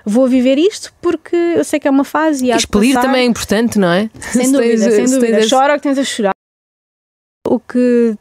[0.08, 3.24] vou viver isto porque eu sei que é uma fase e há Expelir também é
[3.24, 4.08] importante, não é?
[4.20, 5.38] Sem dúvida, sem dúvida.
[5.38, 5.50] Tens...
[5.50, 6.32] Chora o que tens a chorar.
[7.48, 8.16] O que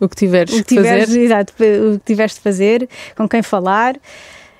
[0.00, 1.20] o que tiveres, o que tiveres fazer.
[1.20, 3.96] Exato, o que tiveres de fazer, com quem falar.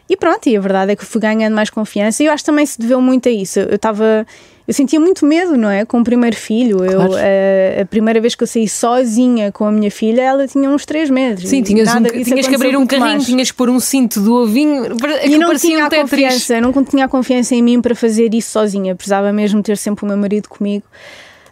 [0.08, 2.50] E pronto, e a verdade é que fui ganhando mais confiança e eu acho que
[2.50, 3.58] também se deveu muito a isso.
[3.58, 4.26] Eu estava
[4.66, 5.84] eu sentia muito medo, não é?
[5.84, 6.78] Com o primeiro filho.
[6.78, 6.92] Claro.
[6.92, 10.68] Eu, a, a, primeira vez que eu saí sozinha com a minha filha, ela tinha
[10.68, 11.48] uns 3 meses.
[11.48, 13.26] Sim, tinhas, um, tinhas que abrir um carrinho, mais.
[13.26, 14.96] tinhas que pôr um cinto do ovinho.
[15.24, 18.96] E não tinha um a confiança, não tinha confiança em mim para fazer isso sozinha.
[18.96, 20.84] Precisava mesmo ter sempre o meu marido comigo.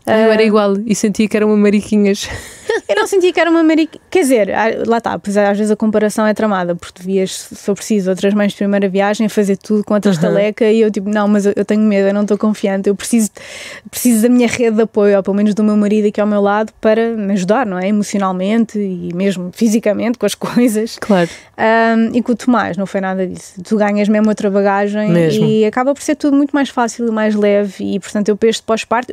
[0.06, 2.28] Eu era ah, igual e sentia que eram uma mariquinhas.
[2.88, 4.02] Eu não sentia que era uma mariquinha.
[4.10, 4.48] Quer dizer,
[4.86, 8.10] lá está, pois às vezes a comparação é tramada, porque tu vias, se for preciso,
[8.10, 10.70] outras mães de primeira viagem fazer tudo com a estaleca uhum.
[10.70, 13.30] e eu tipo, não, mas eu, tenho medo, eu não estou confiante, eu preciso,
[13.90, 16.40] preciso da minha rede de apoio, ou pelo menos do meu marido aqui ao meu
[16.40, 17.88] lado, para me ajudar, não é?
[17.88, 20.98] Emocionalmente e mesmo fisicamente com as coisas.
[20.98, 21.28] Claro.
[21.58, 23.54] Um, e com o Tomás, não foi nada disso.
[23.62, 25.44] Tu ganhas mesmo outra bagagem mesmo.
[25.44, 28.48] e acaba por ser tudo muito mais fácil e mais leve, e portanto eu para
[28.48, 29.12] este pós-parto,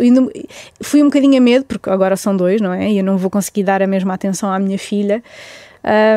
[0.82, 2.90] fui um bocadinho a medo, porque agora são dois, não é?
[2.90, 5.24] E eu não vou conseguir dar a mesma atenção à minha filha.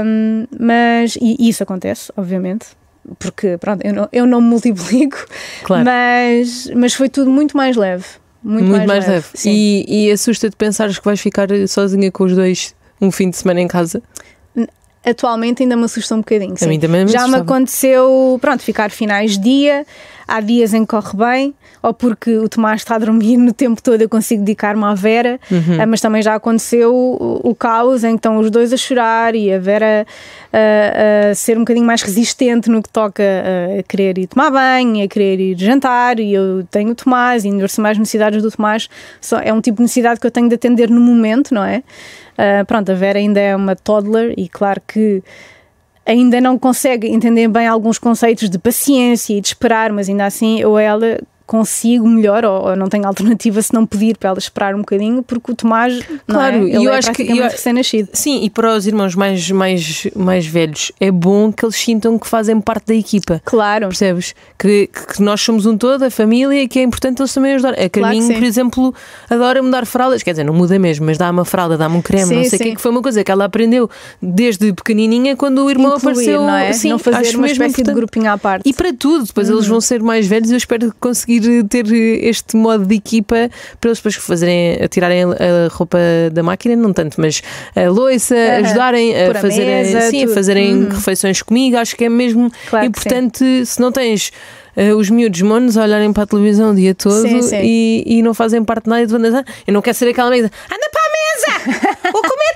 [0.05, 2.67] Um, mas, e, isso acontece, obviamente,
[3.19, 5.25] porque pronto, eu não, eu não me multiplico,
[5.65, 5.85] claro.
[5.85, 8.05] mas, mas foi tudo muito mais leve.
[8.43, 9.27] Muito, muito mais, mais, leve.
[9.35, 9.49] leve.
[9.49, 13.61] E, e assusta-te pensares que vais ficar sozinha com os dois um fim de semana
[13.61, 14.03] em casa?
[15.05, 16.57] Atualmente ainda me assusta um bocadinho.
[16.57, 16.65] Sim.
[16.65, 19.87] A mim também me Já me aconteceu, pronto, ficar finais de dia,
[20.27, 23.83] há dias em que corre bem, ou porque o Tomás está a dormir no tempo
[23.83, 25.83] todo eu consigo dedicar-me à Vera, uhum.
[25.83, 29.35] uh, mas também já aconteceu o, o, caos em que estão os dois a chorar
[29.35, 30.07] e a Vera
[30.53, 33.23] a ser um bocadinho mais resistente no que toca
[33.79, 37.51] a querer ir tomar banho, a querer ir jantar, e eu tenho o Tomás, e
[37.79, 38.89] mais necessidades do Tomás,
[39.21, 41.83] só, é um tipo de necessidade que eu tenho de atender no momento, não é?
[42.35, 45.23] Uh, pronto, a Vera ainda é uma toddler e claro que
[46.07, 50.61] ainda não consegue entender bem alguns conceitos de paciência e de esperar, mas ainda assim
[50.61, 54.75] eu ela consigo melhor ou, ou, não tenho alternativa se não pedir para ela esperar
[54.75, 56.77] um bocadinho porque o Tomás claro é?
[56.77, 58.09] eu é acho que eu, recém-nascido.
[58.15, 62.27] Sim e para os irmãos mais mais mais velhos é bom que eles sintam que
[62.27, 63.43] fazem parte da equipa.
[63.45, 63.89] Claro.
[63.89, 64.35] Percebes?
[64.59, 67.75] Que, que nós somos um todo a família e que é importante eles também ajudar.
[67.75, 68.95] A Carminho claro por exemplo
[69.29, 70.23] adora mudar fraldas.
[70.23, 72.59] Quer dizer não muda mesmo mas dá uma fralda dá-me um creme sim, não sei
[72.59, 76.13] o que que foi uma coisa que ela aprendeu desde pequenininha quando o irmão Incluir,
[76.13, 76.73] apareceu não é?
[76.73, 77.87] sim não fazer uma espécie importante.
[77.87, 78.69] de grupinho à parte.
[78.69, 79.57] E para tudo depois uhum.
[79.57, 83.51] eles vão ser mais velhos e eu espero conseguir conseguir ter este modo de equipa
[83.81, 85.99] para eles depois fazerem, tirarem a roupa
[86.33, 87.43] da máquina, não tanto, mas
[87.75, 88.65] a uhum.
[88.65, 90.89] ajudarem a, a fazerem, mesa, sim, a fazerem uhum.
[90.89, 91.77] refeições comigo.
[91.77, 94.33] Acho que é mesmo claro importante se não tens
[94.77, 97.61] uh, os miúdos monos a olharem para a televisão o dia todo sim, sim.
[97.63, 99.45] E, e não fazem parte de nada de banda.
[99.67, 101.95] Eu não quero ser aquela mesa, anda para a mesa!
[102.05, 102.55] O comer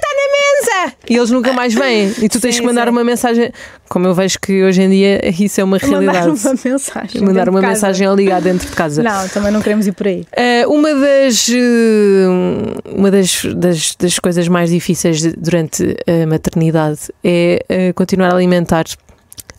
[0.58, 0.94] mesa!
[1.08, 2.12] E eles nunca mais vêm.
[2.20, 3.52] E tu tens sim, que mandar uma mensagem.
[3.88, 6.28] Como eu vejo que hoje em dia isso é uma realidade.
[6.28, 7.22] Mandar uma mensagem.
[7.22, 9.02] Mandar uma mensagem a ligar dentro de casa.
[9.02, 10.26] Não, também não queremos ir por aí.
[10.66, 17.00] Uh, uma das, uh, uma das, das, das, coisas mais difíceis de, durante a maternidade
[17.24, 18.84] é uh, continuar a alimentar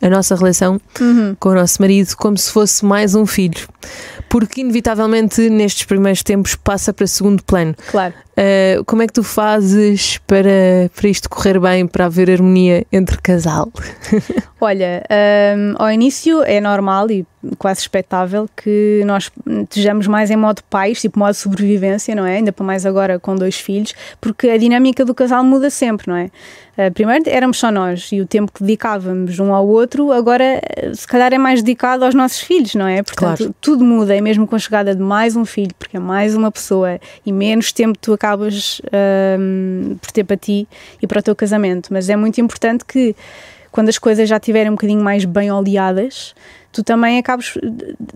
[0.02, 1.36] a nossa relação uhum.
[1.40, 3.68] com o nosso marido como se fosse mais um filho.
[4.30, 7.76] Porque, inevitavelmente, nestes primeiros tempos passa para segundo plano.
[7.90, 8.14] Claro.
[8.40, 13.18] Uh, como é que tu fazes para, para isto correr bem, para haver harmonia entre
[13.18, 13.70] casal?
[14.62, 15.04] Olha,
[15.58, 17.26] um, ao início é normal e
[17.58, 19.32] quase expectável que nós
[19.64, 22.36] estejamos mais em modo pais, tipo modo sobrevivência, não é?
[22.36, 26.16] Ainda para mais agora com dois filhos, porque a dinâmica do casal muda sempre, não
[26.16, 26.30] é?
[26.78, 30.62] Uh, primeiro éramos só nós e o tempo que dedicávamos um ao outro, agora
[30.94, 33.02] se calhar é mais dedicado aos nossos filhos, não é?
[33.04, 33.56] Portanto, claro.
[33.60, 36.52] tudo muda, e mesmo com a chegada de mais um filho, porque é mais uma
[36.52, 38.82] pessoa e menos tempo tu acabas acabas
[39.40, 40.68] um, por ter para ti
[41.02, 41.90] e para o teu casamento.
[41.92, 43.16] Mas é muito importante que
[43.72, 46.36] quando as coisas já estiverem um bocadinho mais bem oleadas,
[46.72, 47.58] tu também acabes,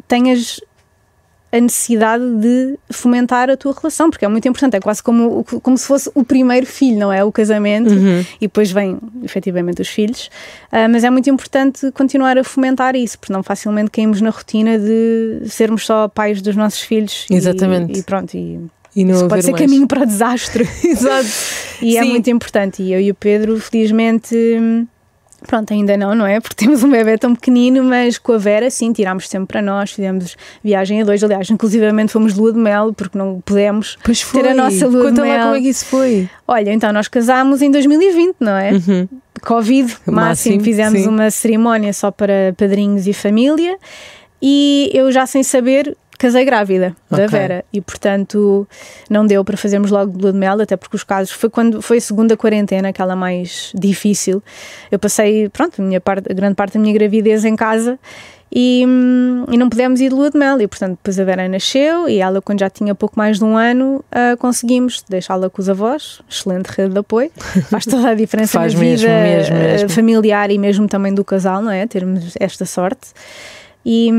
[0.07, 0.59] tenhas
[1.51, 5.77] a necessidade de fomentar a tua relação, porque é muito importante, é quase como, como
[5.77, 7.23] se fosse o primeiro filho, não é?
[7.23, 8.21] O casamento, uhum.
[8.41, 10.31] e depois vem efetivamente os filhos,
[10.71, 14.79] uh, mas é muito importante continuar a fomentar isso, porque não facilmente caímos na rotina
[14.79, 17.27] de sermos só pais dos nossos filhos.
[17.29, 17.97] Exatamente.
[17.97, 18.59] E, e pronto, e
[18.95, 19.63] e não Isso pode ser mais.
[19.63, 20.67] caminho para o desastre.
[20.83, 21.27] Exato.
[21.81, 22.09] E é Sim.
[22.09, 22.83] é muito importante.
[22.83, 24.35] E eu e o Pedro, felizmente,
[25.47, 26.39] pronto, ainda não, não é?
[26.39, 29.91] Porque temos um bebê tão pequenino, mas com a Vera, sim, tirámos sempre para nós,
[29.91, 31.23] fizemos viagem a dois.
[31.23, 33.97] Aliás, inclusivamente fomos de lua de mel, porque não pudemos
[34.31, 35.37] ter a nossa lua Conta de mel.
[35.37, 36.29] lá como é que isso foi.
[36.47, 38.73] Olha, então nós casámos em 2020, não é?
[38.73, 39.07] Uhum.
[39.41, 41.07] Covid, máximo, máximo fizemos sim.
[41.07, 43.77] uma cerimónia só para padrinhos e família.
[44.41, 47.25] E eu já sem saber casei grávida okay.
[47.25, 48.65] da Vera e portanto
[49.09, 51.81] não deu para fazermos logo de lua de mel, até porque os casos foi quando
[51.81, 54.41] foi a segunda quarentena, aquela mais difícil.
[54.89, 57.99] Eu passei, pronto, a, minha parte, a grande parte da minha gravidez em casa
[58.55, 58.85] e,
[59.51, 60.61] e, não pudemos ir de lua de mel.
[60.61, 63.57] E portanto, depois a Vera nasceu e ela, quando já tinha pouco mais de um
[63.57, 66.21] ano, uh, conseguimos deixá-la com os avós.
[66.29, 67.31] Excelente rede de apoio,
[67.69, 69.89] faz toda a diferença na vida mesmo, mesmo, mesmo.
[69.89, 71.85] familiar e mesmo também do casal, não é?
[71.85, 73.09] Termos esta sorte.
[73.85, 74.09] E,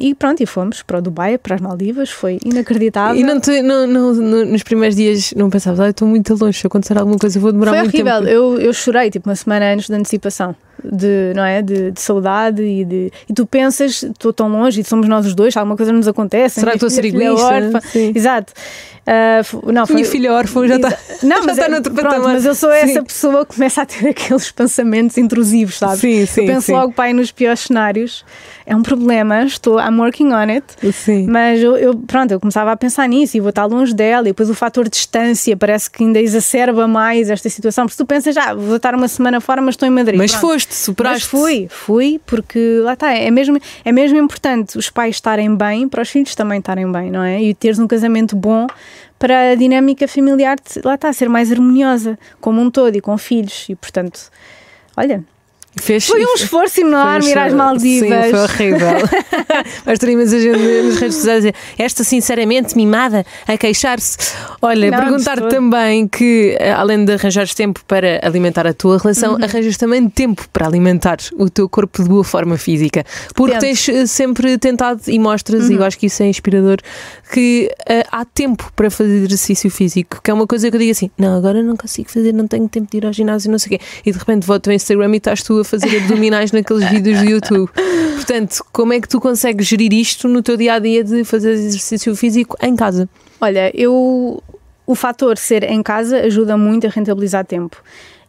[0.00, 3.20] e, pronto, e fomos para o Dubai, para as Maldivas, foi inacreditável.
[3.20, 6.66] E não te, não, não, nos primeiros dias não pensavas, ah, estou muito longe, se
[6.66, 8.18] acontecer alguma coisa vou demorar foi muito horrível.
[8.18, 8.28] tempo.
[8.28, 11.62] Eu, eu chorei tipo uma semana antes da antecipação de, não é?
[11.62, 13.12] de, de saudade e de.
[13.28, 16.60] E tu pensas, estou tão longe e somos nós os dois, alguma coisa nos acontece.
[16.60, 17.80] Será que estou a ser egoísta?
[18.14, 18.52] Exato.
[19.00, 19.96] Uh, não, foi...
[19.96, 20.96] Minha filha órfã já está.
[21.22, 23.02] Não, mas, já está é, pronto, mas eu sou essa sim.
[23.02, 25.98] pessoa que começa a ter aqueles pensamentos intrusivos, sabe?
[25.98, 26.42] Sim, sim.
[26.42, 26.72] Eu penso sim.
[26.72, 28.24] logo, pai, nos piores cenários.
[28.70, 30.64] É um problema, estou, I'm working on it.
[30.92, 31.26] Sim.
[31.26, 34.28] Mas eu, eu, pronto, eu começava a pensar nisso e vou estar longe dela.
[34.28, 37.86] E depois o fator distância parece que ainda exacerba mais esta situação.
[37.86, 40.16] Porque tu pensas, já, ah, vou estar uma semana fora, mas estou em Madrid.
[40.16, 40.52] Mas pronto.
[40.52, 41.28] foste, superaste.
[41.32, 45.88] Mas fui, fui, porque lá está, é mesmo, é mesmo importante os pais estarem bem
[45.88, 47.42] para os filhos também estarem bem, não é?
[47.42, 48.68] E teres um casamento bom
[49.18, 53.66] para a dinâmica familiar, lá está, ser mais harmoniosa, como um todo e com filhos.
[53.68, 54.30] E portanto,
[54.96, 55.24] olha,
[55.76, 58.08] Fez, foi um esforço enorme ir às Maldivas.
[58.08, 59.08] Sim, foi horrível.
[59.86, 64.18] Mas ter imensa gente nas redes sociais a dizer esta sinceramente mimada a queixar-se.
[64.60, 69.44] Olha, perguntar também que, eh, além de arranjares tempo para alimentar a tua relação, uhum.
[69.44, 73.04] arranjas também tempo para alimentar o teu corpo de boa forma física.
[73.34, 73.60] Porque Tento.
[73.60, 75.72] tens eh, sempre tentado e mostras, uhum.
[75.72, 76.78] e eu acho que isso é inspirador,
[77.32, 80.90] que uh, há tempo para fazer exercício físico, que é uma coisa que eu digo
[80.90, 83.76] assim: não, agora não consigo fazer, não tenho tempo de ir ao ginásio, não sei
[83.76, 83.84] o quê.
[84.04, 87.24] E de repente volto ao Instagram e estás tu a fazer abdominais naqueles vídeos do
[87.24, 87.70] YouTube.
[88.14, 91.52] Portanto, como é que tu consegues gerir isto no teu dia a dia de fazer
[91.52, 93.08] exercício físico em casa?
[93.40, 94.42] Olha, eu
[94.86, 97.82] o fator ser em casa ajuda muito a rentabilizar tempo.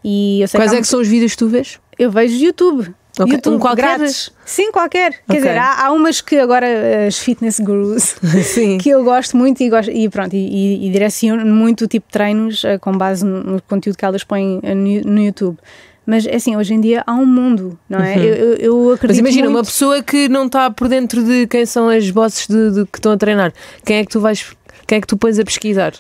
[0.03, 1.79] E Quais é que são os vídeos que tu vês?
[1.97, 2.93] Eu vejo YouTube.
[3.19, 3.33] Okay.
[3.33, 3.97] YouTube, um qualquer?
[3.97, 4.31] Grátis.
[4.45, 5.19] Sim, qualquer.
[5.27, 6.65] Quer dizer, há, há, umas que agora,
[7.07, 8.15] as fitness gurus,
[8.81, 12.13] que eu gosto muito e, gosto, e pronto, e, e direciono muito o tipo de
[12.13, 15.57] treinos uh, com base no, no, conteúdo que elas põem uh, no, no YouTube.
[16.05, 18.15] Mas assim, hoje em dia há um mundo, não é?
[18.15, 18.23] Uhum.
[18.23, 19.09] Eu, eu, acredito.
[19.09, 19.57] Mas imagina, muito...
[19.57, 22.97] uma pessoa que não está por dentro de quem são as bosses de, de, que
[22.97, 23.53] estão a treinar,
[23.85, 24.45] quem é que tu vais.
[24.87, 25.93] Quem é que tu pões a pesquisar?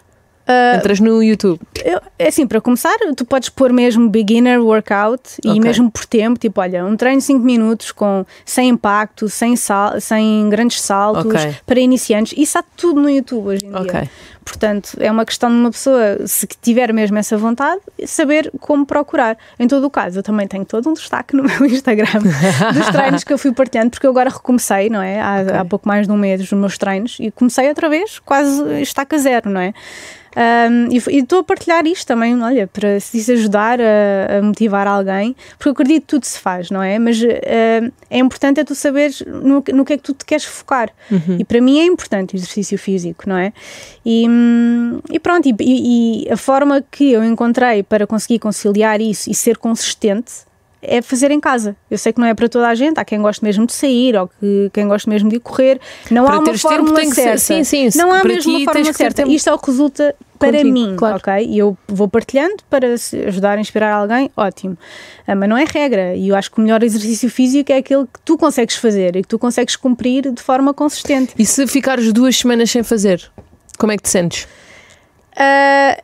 [0.51, 1.59] Uh, Entras no YouTube.
[1.83, 5.55] Eu, é assim, para começar, tu podes pôr mesmo beginner workout okay.
[5.55, 9.55] e mesmo por tempo, tipo, olha, um treino de 5 minutos com sem impacto, sem,
[9.55, 11.55] sal, sem grandes saltos, okay.
[11.65, 12.33] para iniciantes.
[12.37, 14.01] Isso há tudo no YouTube hoje em okay.
[14.01, 14.09] dia.
[14.43, 19.37] Portanto, é uma questão de uma pessoa, se tiver mesmo essa vontade, saber como procurar.
[19.59, 22.21] Em todo o caso, eu também tenho todo um destaque no meu Instagram
[22.73, 25.21] dos treinos que eu fui partilhando, porque eu agora recomecei, não é?
[25.21, 28.81] Há, há pouco mais de um mês os meus treinos e comecei outra vez, quase
[28.81, 29.73] estaca zero, não é?
[30.35, 35.35] Um, e estou a partilhar isto também, olha, para se ajudar a, a, motivar alguém,
[35.57, 36.97] porque eu acredito que tudo se faz, não é?
[36.97, 40.45] Mas uh, é importante é tu saberes no, no que é que tu te queres
[40.45, 40.89] focar.
[41.11, 41.37] Uhum.
[41.39, 43.51] E para mim é importante o exercício físico, não é?
[44.05, 44.25] E,
[45.11, 49.57] e pronto, e, e a forma que eu encontrei para conseguir conciliar isso e ser
[49.57, 50.50] consistente
[50.81, 51.75] é fazer em casa.
[51.89, 54.15] Eu sei que não é para toda a gente, há quem goste mesmo de sair
[54.15, 55.79] ou que, quem goste mesmo de correr.
[56.09, 57.37] Não para há uma fórmula tempo, certa.
[57.37, 59.27] Ser, sim, sim, não há mesmo uma fórmula certa.
[59.27, 61.17] Isto é o que resulta para Contigo, mim, claro.
[61.17, 61.45] ok?
[61.45, 62.87] E eu vou partilhando para
[63.27, 64.75] ajudar a inspirar alguém, ótimo.
[65.27, 66.15] Ah, mas não é regra.
[66.15, 69.21] E eu acho que o melhor exercício físico é aquele que tu consegues fazer e
[69.21, 71.33] que tu consegues cumprir de forma consistente.
[71.37, 73.31] E se ficares duas semanas sem fazer,
[73.77, 74.47] como é que te sentes?
[75.33, 76.01] Uh,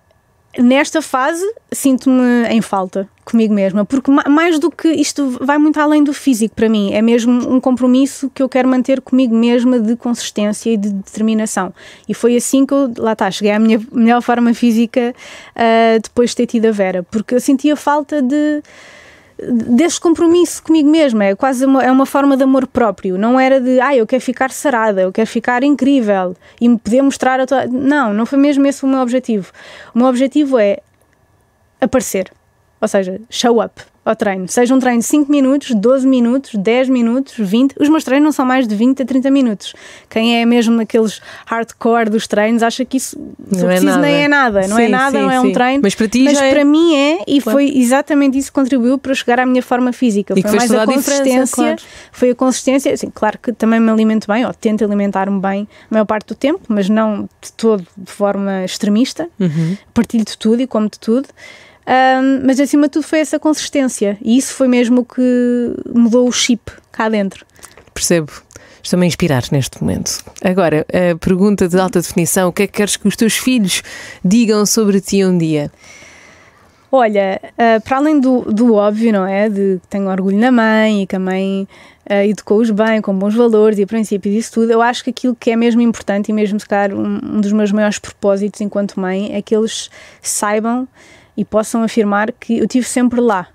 [0.57, 6.01] nesta fase sinto-me em falta comigo mesma, porque mais do que isto vai muito além
[6.01, 9.97] do físico para mim, é mesmo um compromisso que eu quero manter comigo mesma de
[9.97, 11.73] consistência e de determinação.
[12.07, 15.13] E foi assim que eu, lá está, cheguei à minha melhor forma física
[15.55, 18.63] uh, depois de ter tido a Vera, porque eu sentia falta de
[19.39, 23.61] desse compromisso comigo mesma, é quase uma, é uma forma de amor próprio, não era
[23.61, 27.45] de, ah, eu quero ficar sarada, eu quero ficar incrível e me poder mostrar a
[27.45, 27.67] tua...
[27.67, 29.51] Não, não foi mesmo esse o meu objetivo.
[29.93, 30.79] O meu objetivo é
[31.79, 32.31] aparecer,
[32.81, 34.47] ou seja, show up ao treino.
[34.47, 37.75] Seja um treino de 5 minutos, 12 minutos, 10 minutos, 20.
[37.79, 39.73] Os meus treinos não são mais de 20 a 30 minutos.
[40.09, 43.19] Quem é mesmo naqueles hardcore dos treinos acha que isso
[43.51, 44.67] não é preciso, nem é nada.
[44.67, 45.47] Não é sim, é nada, sim, não é sim.
[45.47, 45.81] um treino.
[45.83, 46.63] Mas para ti Mas para é...
[46.63, 47.57] mim é, e claro.
[47.57, 50.33] foi exatamente isso que contribuiu para eu chegar à minha forma física.
[50.37, 51.55] E foi mais a consistência.
[51.55, 51.81] Claro.
[52.11, 52.93] Foi a consistência.
[52.93, 56.35] Assim, claro que também me alimento bem, ou tento alimentar-me bem a maior parte do
[56.35, 59.27] tempo, mas não de todo de forma extremista.
[59.37, 59.75] Uhum.
[59.93, 61.27] Partilho de tudo e como de tudo.
[61.87, 66.27] Um, mas acima de tudo foi essa consistência e isso foi mesmo o que mudou
[66.27, 67.45] o chip cá dentro.
[67.93, 68.31] Percebo.
[68.83, 70.23] Estou-me a inspirar neste momento.
[70.43, 73.83] Agora, a pergunta de alta definição: o que é que queres que os teus filhos
[74.23, 75.71] digam sobre ti um dia?
[76.89, 79.49] Olha, uh, para além do, do óbvio, não é?
[79.49, 81.67] De que tenho orgulho na mãe e que a mãe
[82.09, 85.35] uh, educou-os bem, com bons valores e princípios e isso tudo, eu acho que aquilo
[85.35, 88.99] que é mesmo importante e mesmo, se calhar, um, um dos meus maiores propósitos enquanto
[88.99, 89.89] mãe é que eles
[90.21, 90.87] saibam
[91.37, 93.47] e possam afirmar que eu estive sempre lá,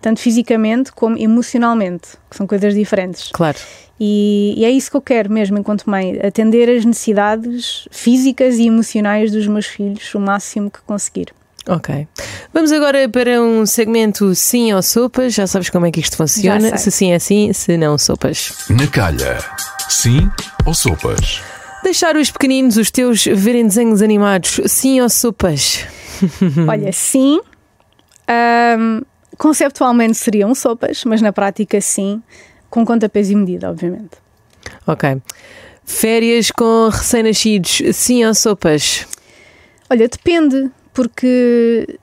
[0.00, 3.30] tanto fisicamente como emocionalmente, que são coisas diferentes.
[3.32, 3.58] Claro.
[3.98, 8.66] E, e, é isso que eu quero mesmo enquanto mãe, atender as necessidades físicas e
[8.66, 11.32] emocionais dos meus filhos o máximo que conseguir.
[11.66, 12.06] Ok.
[12.52, 15.32] Vamos agora para um segmento sim ou sopas.
[15.32, 16.76] Já sabes como é que isto funciona.
[16.76, 18.52] Se sim é sim, se não, sopas.
[18.68, 19.38] Na calha,
[19.88, 20.30] sim
[20.66, 21.40] ou sopas?
[21.82, 25.86] Deixar os pequeninos, os teus, verem desenhos animados, sim ou sopas?
[26.68, 27.40] Olha, sim.
[28.78, 29.02] Um,
[29.36, 32.22] conceptualmente seriam sopas, mas na prática sim,
[32.70, 34.16] com conta, peso e medida, obviamente.
[34.86, 35.20] Ok.
[35.84, 39.06] Férias com recém-nascidos, sim ou sopas?
[39.90, 41.98] Olha, depende, porque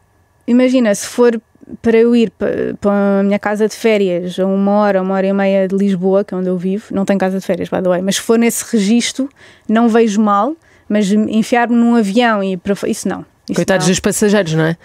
[0.46, 1.42] imagina, se for
[1.82, 5.34] para eu ir para a minha casa de férias a uma hora, uma hora e
[5.34, 7.90] meia de Lisboa, que é onde eu vivo, não tenho casa de férias, by the
[7.90, 9.30] way, mas se for nesse registro,
[9.68, 10.56] não vejo mal,
[10.88, 13.26] mas enfiar-me num avião e para isso não.
[13.54, 14.78] Coitados dos passageiros, não é?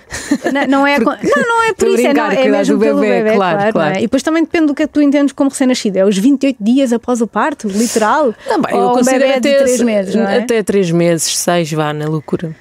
[0.52, 2.90] Não, não é, Porque, não, não é por isso, brincar, é, não, é mesmo bebê,
[2.90, 3.72] pelo bebê, claro, claro.
[3.72, 3.94] claro.
[3.94, 3.98] É?
[3.98, 5.98] E depois também depende do que é que tu entendes como recém-nascido.
[5.98, 8.34] É os 28 dias após o parto, literal?
[8.48, 10.38] Não, bem, eu considero um até, de 3 meses, não é?
[10.38, 12.54] Até 3 meses, 6 vá na loucura.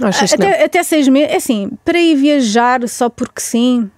[0.00, 3.90] até, até 6 meses, é assim, para ir viajar só porque sim,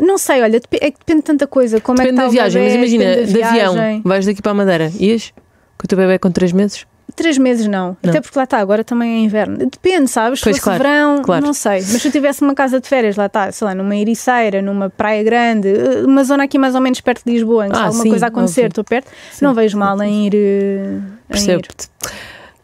[0.00, 1.80] não sei, olha, é que depende de tanta coisa.
[1.80, 4.54] Como depende é que da viagem, bebê, mas imagina, de avião, vais daqui para a
[4.54, 5.32] Madeira, ias?
[5.78, 6.86] Com o teu bebê com 3 meses?
[7.14, 7.96] Três meses não.
[8.02, 8.10] não.
[8.10, 9.58] Até porque lá está, agora também é inverno.
[9.58, 10.40] Depende, sabes?
[10.40, 11.44] Se pois fosse claro, verão, claro.
[11.44, 11.80] não sei.
[11.80, 14.88] Mas se eu tivesse uma casa de férias, lá está, sei lá, numa ericeira, numa
[14.88, 15.68] praia grande,
[16.04, 18.10] uma zona aqui mais ou menos perto de Lisboa, em que ah, se alguma sim,
[18.10, 20.34] coisa acontecer, estou perto, sim, não vejo mal em ir.
[20.34, 21.88] Eh, Percebo-te.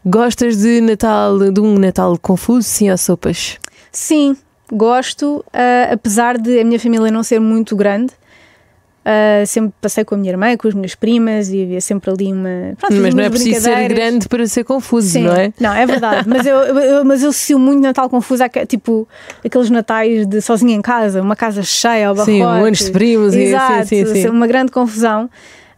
[0.05, 3.57] Gostas de Natal, de um Natal confuso, sim ou sopas?
[3.91, 4.35] Sim,
[4.71, 8.13] gosto, uh, apesar de a minha família não ser muito grande.
[9.09, 12.31] Uh, sempre passei com a minha irmã, com as minhas primas e havia sempre ali
[12.31, 12.75] uma.
[12.77, 15.23] Pronto, mas não é preciso ser grande para ser confuso, Sim.
[15.23, 15.51] não é?
[15.59, 16.29] Não, é verdade.
[16.29, 19.07] mas eu, eu, mas eu associo muito Natal confuso, tipo
[19.43, 22.33] aqueles natais de sozinha em casa, uma casa cheia ao barrote.
[22.33, 24.29] Sim, um de primos Exato, e sim, sim, sim.
[24.29, 25.27] uma grande confusão.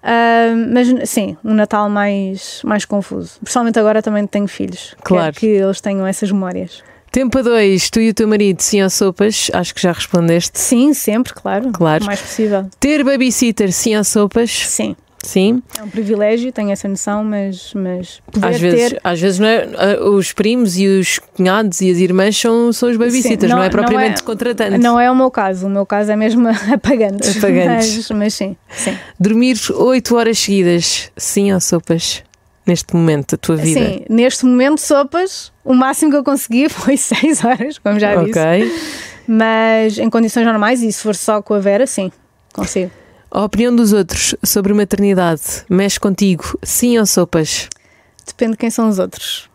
[0.03, 3.39] Uh, mas sim, um Natal mais, mais confuso.
[3.45, 4.93] Pessoalmente agora também tenho filhos.
[5.03, 5.33] Claro.
[5.33, 6.83] que eles tenham essas memórias.
[7.11, 9.51] Tempo 2, tu e o teu marido, sim ou sopas?
[9.53, 10.57] Acho que já respondeste.
[10.57, 11.69] Sim, sempre, claro.
[11.73, 12.03] Claro.
[12.03, 12.65] O mais possível.
[12.79, 14.49] Ter babysitter, sim ou sopas?
[14.49, 14.95] Sim.
[15.23, 15.61] Sim.
[15.77, 19.01] É um privilégio, tenho essa noção, mas, mas Às vezes, ter.
[19.03, 22.89] às vezes não é, ah, os primos e os cunhados e as irmãs são, são
[22.89, 24.77] os babysitters, não, não- é propriamente não é- contratante.
[24.79, 27.37] Não é o meu caso, o meu caso é mesmo apagantes.
[27.37, 27.97] Apagantes.
[27.97, 28.97] Mas, mas sim, sim.
[29.19, 32.23] Dormir 8 horas seguidas, sim ou sopas?
[32.65, 33.79] Neste momento da tua vida?
[33.79, 38.39] Sim, neste momento, sopas, o máximo que eu consegui foi 6 horas, como já disse.
[38.39, 38.71] Ok.
[39.27, 42.11] Mas em condições normais, e se for só com a Vera, sim,
[42.53, 42.91] consigo.
[43.29, 47.69] A opinião dos outros sobre maternidade mexe contigo, sim ou sopas?
[48.27, 49.49] Depende de quem são os outros.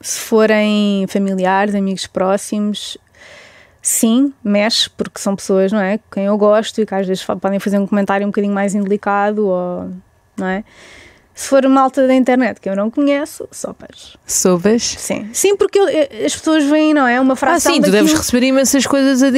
[0.00, 2.98] Se forem familiares, amigos próximos,
[3.80, 5.98] sim, mexe, porque são pessoas, não é?
[6.12, 9.46] Quem eu gosto e que às vezes podem fazer um comentário um bocadinho mais indelicado,
[9.46, 9.90] ou,
[10.36, 10.62] não é?
[11.36, 14.16] Se for malta da internet que eu não conheço, sopas.
[14.26, 14.82] Sopas?
[14.82, 15.28] Sim.
[15.34, 17.20] Sim, porque eu- eh, as pessoas veem, não é?
[17.20, 19.22] Uma Ah, fração sim, tu daquilo- deves receber imensas coisas.
[19.22, 19.28] A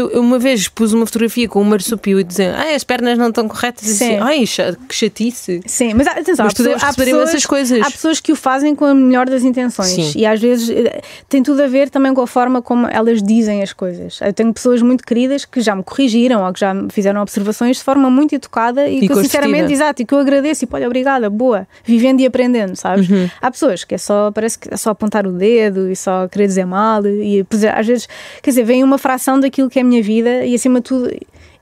[0.00, 3.30] eu uma vez pus uma fotografia com um marsupio e dizendo ah, as pernas não
[3.30, 3.82] estão corretas.
[3.84, 4.16] E Sim.
[4.18, 5.60] assim, Ai, que chatice.
[5.66, 7.80] Sim, mas atenção, Mas tu deves receber pessoas- imensas coisas.
[7.84, 10.12] Há pessoas que o fazem com a melhor das intenções Sim.
[10.14, 13.60] e às vezes eh, tem tudo a ver também com a forma como elas dizem
[13.60, 14.20] as coisas.
[14.20, 17.78] Eu tenho pessoas muito queridas que já me corrigiram ou que já me fizeram observações
[17.78, 20.68] de forma muito educada e, E que eu sinceramente, exato, e que eu agradeço e
[20.70, 23.08] olha, obrigada, boa, vivendo e aprendendo, sabes?
[23.08, 23.28] Uhum.
[23.40, 26.46] Há pessoas que é só, parece que é só apontar o dedo e só querer
[26.46, 28.08] dizer mal e às vezes,
[28.42, 31.10] quer dizer, vem uma fração daquilo que é a minha vida e acima de tudo,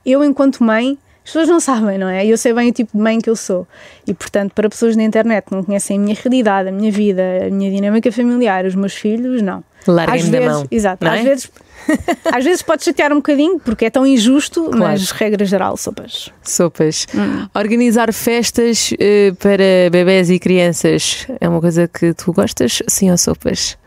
[0.05, 2.25] eu enquanto mãe as pessoas não sabem, não é?
[2.25, 3.67] Eu sei bem o tipo de mãe que eu sou.
[4.07, 7.21] E, portanto, para pessoas na internet que não conhecem a minha realidade, a minha vida,
[7.45, 9.63] a minha dinâmica familiar, os meus filhos, não.
[9.87, 11.05] Larguem-me da mão, Exato.
[11.05, 11.23] não Às é?
[11.23, 11.51] vezes,
[12.33, 14.77] às vezes pode chatear um bocadinho, porque é tão injusto, Claro.
[14.79, 16.29] mas regra geral, sopas.
[16.43, 17.05] Sopas.
[17.15, 17.47] Hum.
[17.55, 23.17] Organizar festas eh, para bebés e crianças é uma coisa que tu gostas, sim ou
[23.17, 23.77] sopas?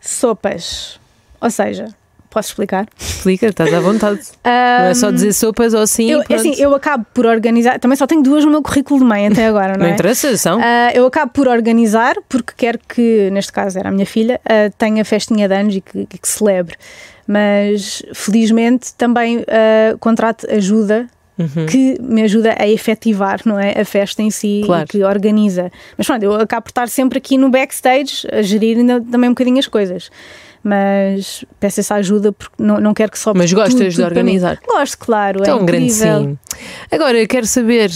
[0.00, 1.00] Sopas.
[1.40, 1.88] Ou seja,
[2.30, 2.86] posso explicar?
[2.98, 4.20] Explica, estás à vontade.
[4.44, 6.10] Não é só dizer sopas ou sim.
[6.10, 7.78] Eu, assim, eu acabo por organizar.
[7.78, 9.90] Também só tenho duas no meu currículo de mãe até agora, não, Não é?
[9.90, 10.60] interessa, são.
[10.62, 14.70] Ah, eu acabo por organizar porque quero que, neste caso era a minha filha, ah,
[14.78, 16.76] tenha festinha de anos e que, que celebre.
[17.26, 21.06] Mas felizmente também ah, contrato ajuda
[21.70, 24.82] que me ajuda a efetivar não é, a festa em si Claro.
[24.82, 25.70] e que organiza.
[25.96, 29.34] Mas pronto, eu acabo por estar sempre aqui no backstage a gerir ainda também um
[29.34, 30.10] bocadinho as coisas.
[30.62, 34.06] Mas peço essa ajuda porque não, não quero que só Mas gostas de tudo mim.
[34.06, 34.58] organizar?
[34.66, 35.42] Gosto, claro.
[35.42, 36.20] Tão é grande incrível.
[36.20, 36.38] sim.
[36.90, 37.90] Agora, eu quero saber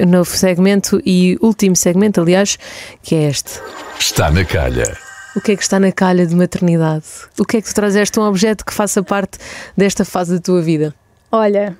[0.00, 2.58] o novo segmento e último segmento, aliás,
[3.02, 3.60] que é este.
[3.98, 4.96] Está na calha.
[5.34, 7.04] O que é que está na calha de maternidade?
[7.38, 9.38] O que é que tu trazeste um objeto que faça parte
[9.74, 10.94] desta fase da tua vida?
[11.30, 11.74] Olha,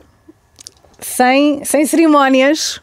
[0.99, 2.80] sem, sem cerimónias,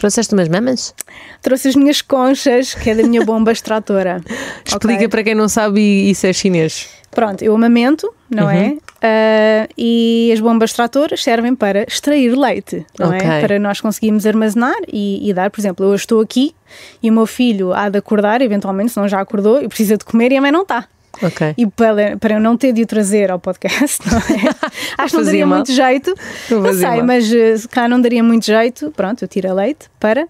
[0.00, 0.94] Trouxeste umas mamas?
[1.42, 4.20] trouxe as minhas conchas, que é da minha bomba extratora.
[4.66, 5.08] Explica Ok?
[5.08, 5.80] para quem não sabe
[6.10, 6.88] isso é chinês.
[7.10, 8.50] Pronto, eu amamento, não Uhum.
[8.50, 8.76] é?
[9.02, 13.20] Ah, e as bombas extratoras servem para extrair leite, não Ok.
[13.28, 13.40] é?
[13.40, 16.54] Para nós conseguirmos armazenar e, e dar, por exemplo, eu estou aqui
[17.02, 20.04] e o meu filho há de acordar, eventualmente, se não já acordou, e precisa de
[20.04, 20.86] comer e a mãe não está.
[21.22, 21.54] Ok.
[21.56, 24.50] E para, para eu não ter de o trazer ao podcast, não é?
[24.98, 25.58] Acho que não daria mal.
[25.58, 26.14] muito jeito.
[26.50, 27.04] Não sei, mal.
[27.04, 28.90] mas eh, cá não daria muito jeito.
[28.96, 30.26] Pronto, eu tiro a leite para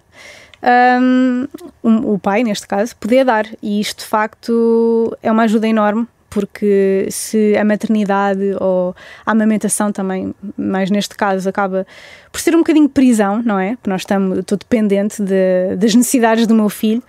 [1.84, 3.46] um, o pai, neste caso, poder dar.
[3.62, 6.06] E isto de facto é uma ajuda enorme.
[6.32, 8.94] Porque se a maternidade ou
[9.26, 11.84] a amamentação também, mais neste caso, acaba
[12.30, 13.70] por ser um bocadinho prisão, não é?
[13.74, 17.02] Porque nós estamos, estou dependente de- das necessidades do meu filho,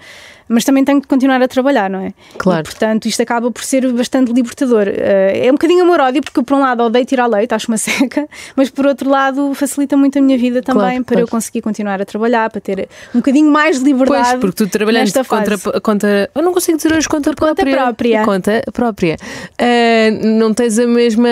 [0.51, 2.13] mas também tenho que continuar a trabalhar, não é?
[2.37, 2.61] Claro.
[2.61, 4.85] E, portanto, isto acaba por ser bastante libertador.
[4.87, 8.27] Eh, é um bocadinho amor-ódio, porque por um lado odeio tirar leite, acho uma seca,
[8.55, 11.21] mas por outro lado facilita muito a minha vida também Claro, para claro.
[11.21, 14.29] eu conseguir continuar a trabalhar, para ter um bocadinho mais de liberdade.
[14.31, 16.29] Pois, porque tu trabalhaste contra, contra.
[16.35, 17.75] Eu não consigo dizer hoje contra conta própria.
[17.75, 18.23] própria.
[18.25, 19.17] Conta própria.
[19.57, 21.29] Ah, não tens a mesma.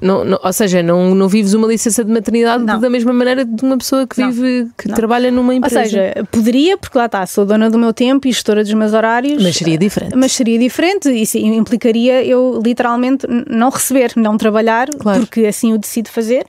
[0.00, 2.78] Não, não- ou seja, não, não vives uma licença de maternidade Não.
[2.78, 5.82] da mesma maneira de uma pessoa que vive, que trabalha numa Ou empresa.
[5.84, 9.42] seja, poderia, porque lá está, sou dona do meu tempo e gestora dos meus horários.
[9.42, 10.14] Mas seria diferente.
[10.14, 15.20] Mas seria diferente, isso implicaria eu literalmente não receber, não trabalhar, Claro.
[15.20, 16.44] porque assim o decido fazer.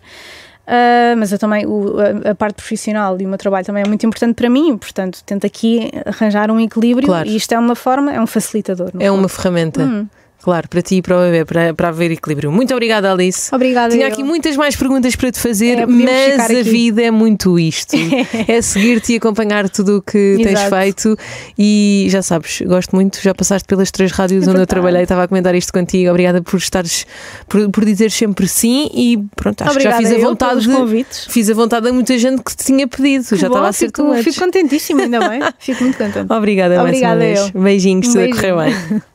[0.67, 3.87] Ah, mas eu também, o- a, a parte profissional e o meu trabalho também é
[3.87, 7.29] muito importante para mim, portanto, tento aqui arranjar um equilíbrio Claro.
[7.29, 8.89] e isto é uma forma, é um facilitador.
[8.99, 9.83] É uma ferramenta.
[9.83, 10.07] Hum.
[10.45, 12.51] Claro, para ti e para o bebê, para, para haver equilíbrio.
[12.51, 13.49] Muito obrigada, Alice.
[13.51, 13.89] Obrigada.
[13.95, 14.13] Tinha eu.
[14.13, 16.61] aqui muitas mais perguntas para te fazer, É, mas a aqui.
[16.61, 17.95] vida é muito isto.
[18.47, 20.75] é seguir-te e acompanhar tudo o que tens Exato.
[20.75, 21.17] feito.
[21.57, 25.23] E já sabes, gosto muito, já passaste pelas três rádios É onde eu trabalhei, estava
[25.23, 26.11] a comentar isto contigo.
[26.11, 27.07] Obrigada por estares,
[27.49, 30.61] por, por dizer sempre sim e pronto, acho Obrigada que já fiz a eu vontade
[30.61, 31.25] de, convites.
[31.27, 33.23] Fiz a vontade a muita gente que te tinha pedido.
[33.35, 34.23] já Bom, estava a ser fico, much.
[34.23, 35.39] fico contentíssima, ainda bem.
[35.57, 36.27] Fico muito contente.
[36.31, 37.51] Obrigada, mais uma Obrigada vez.
[37.51, 37.61] eu.
[37.63, 39.01] Beijinhos, Um tudo a correr bem.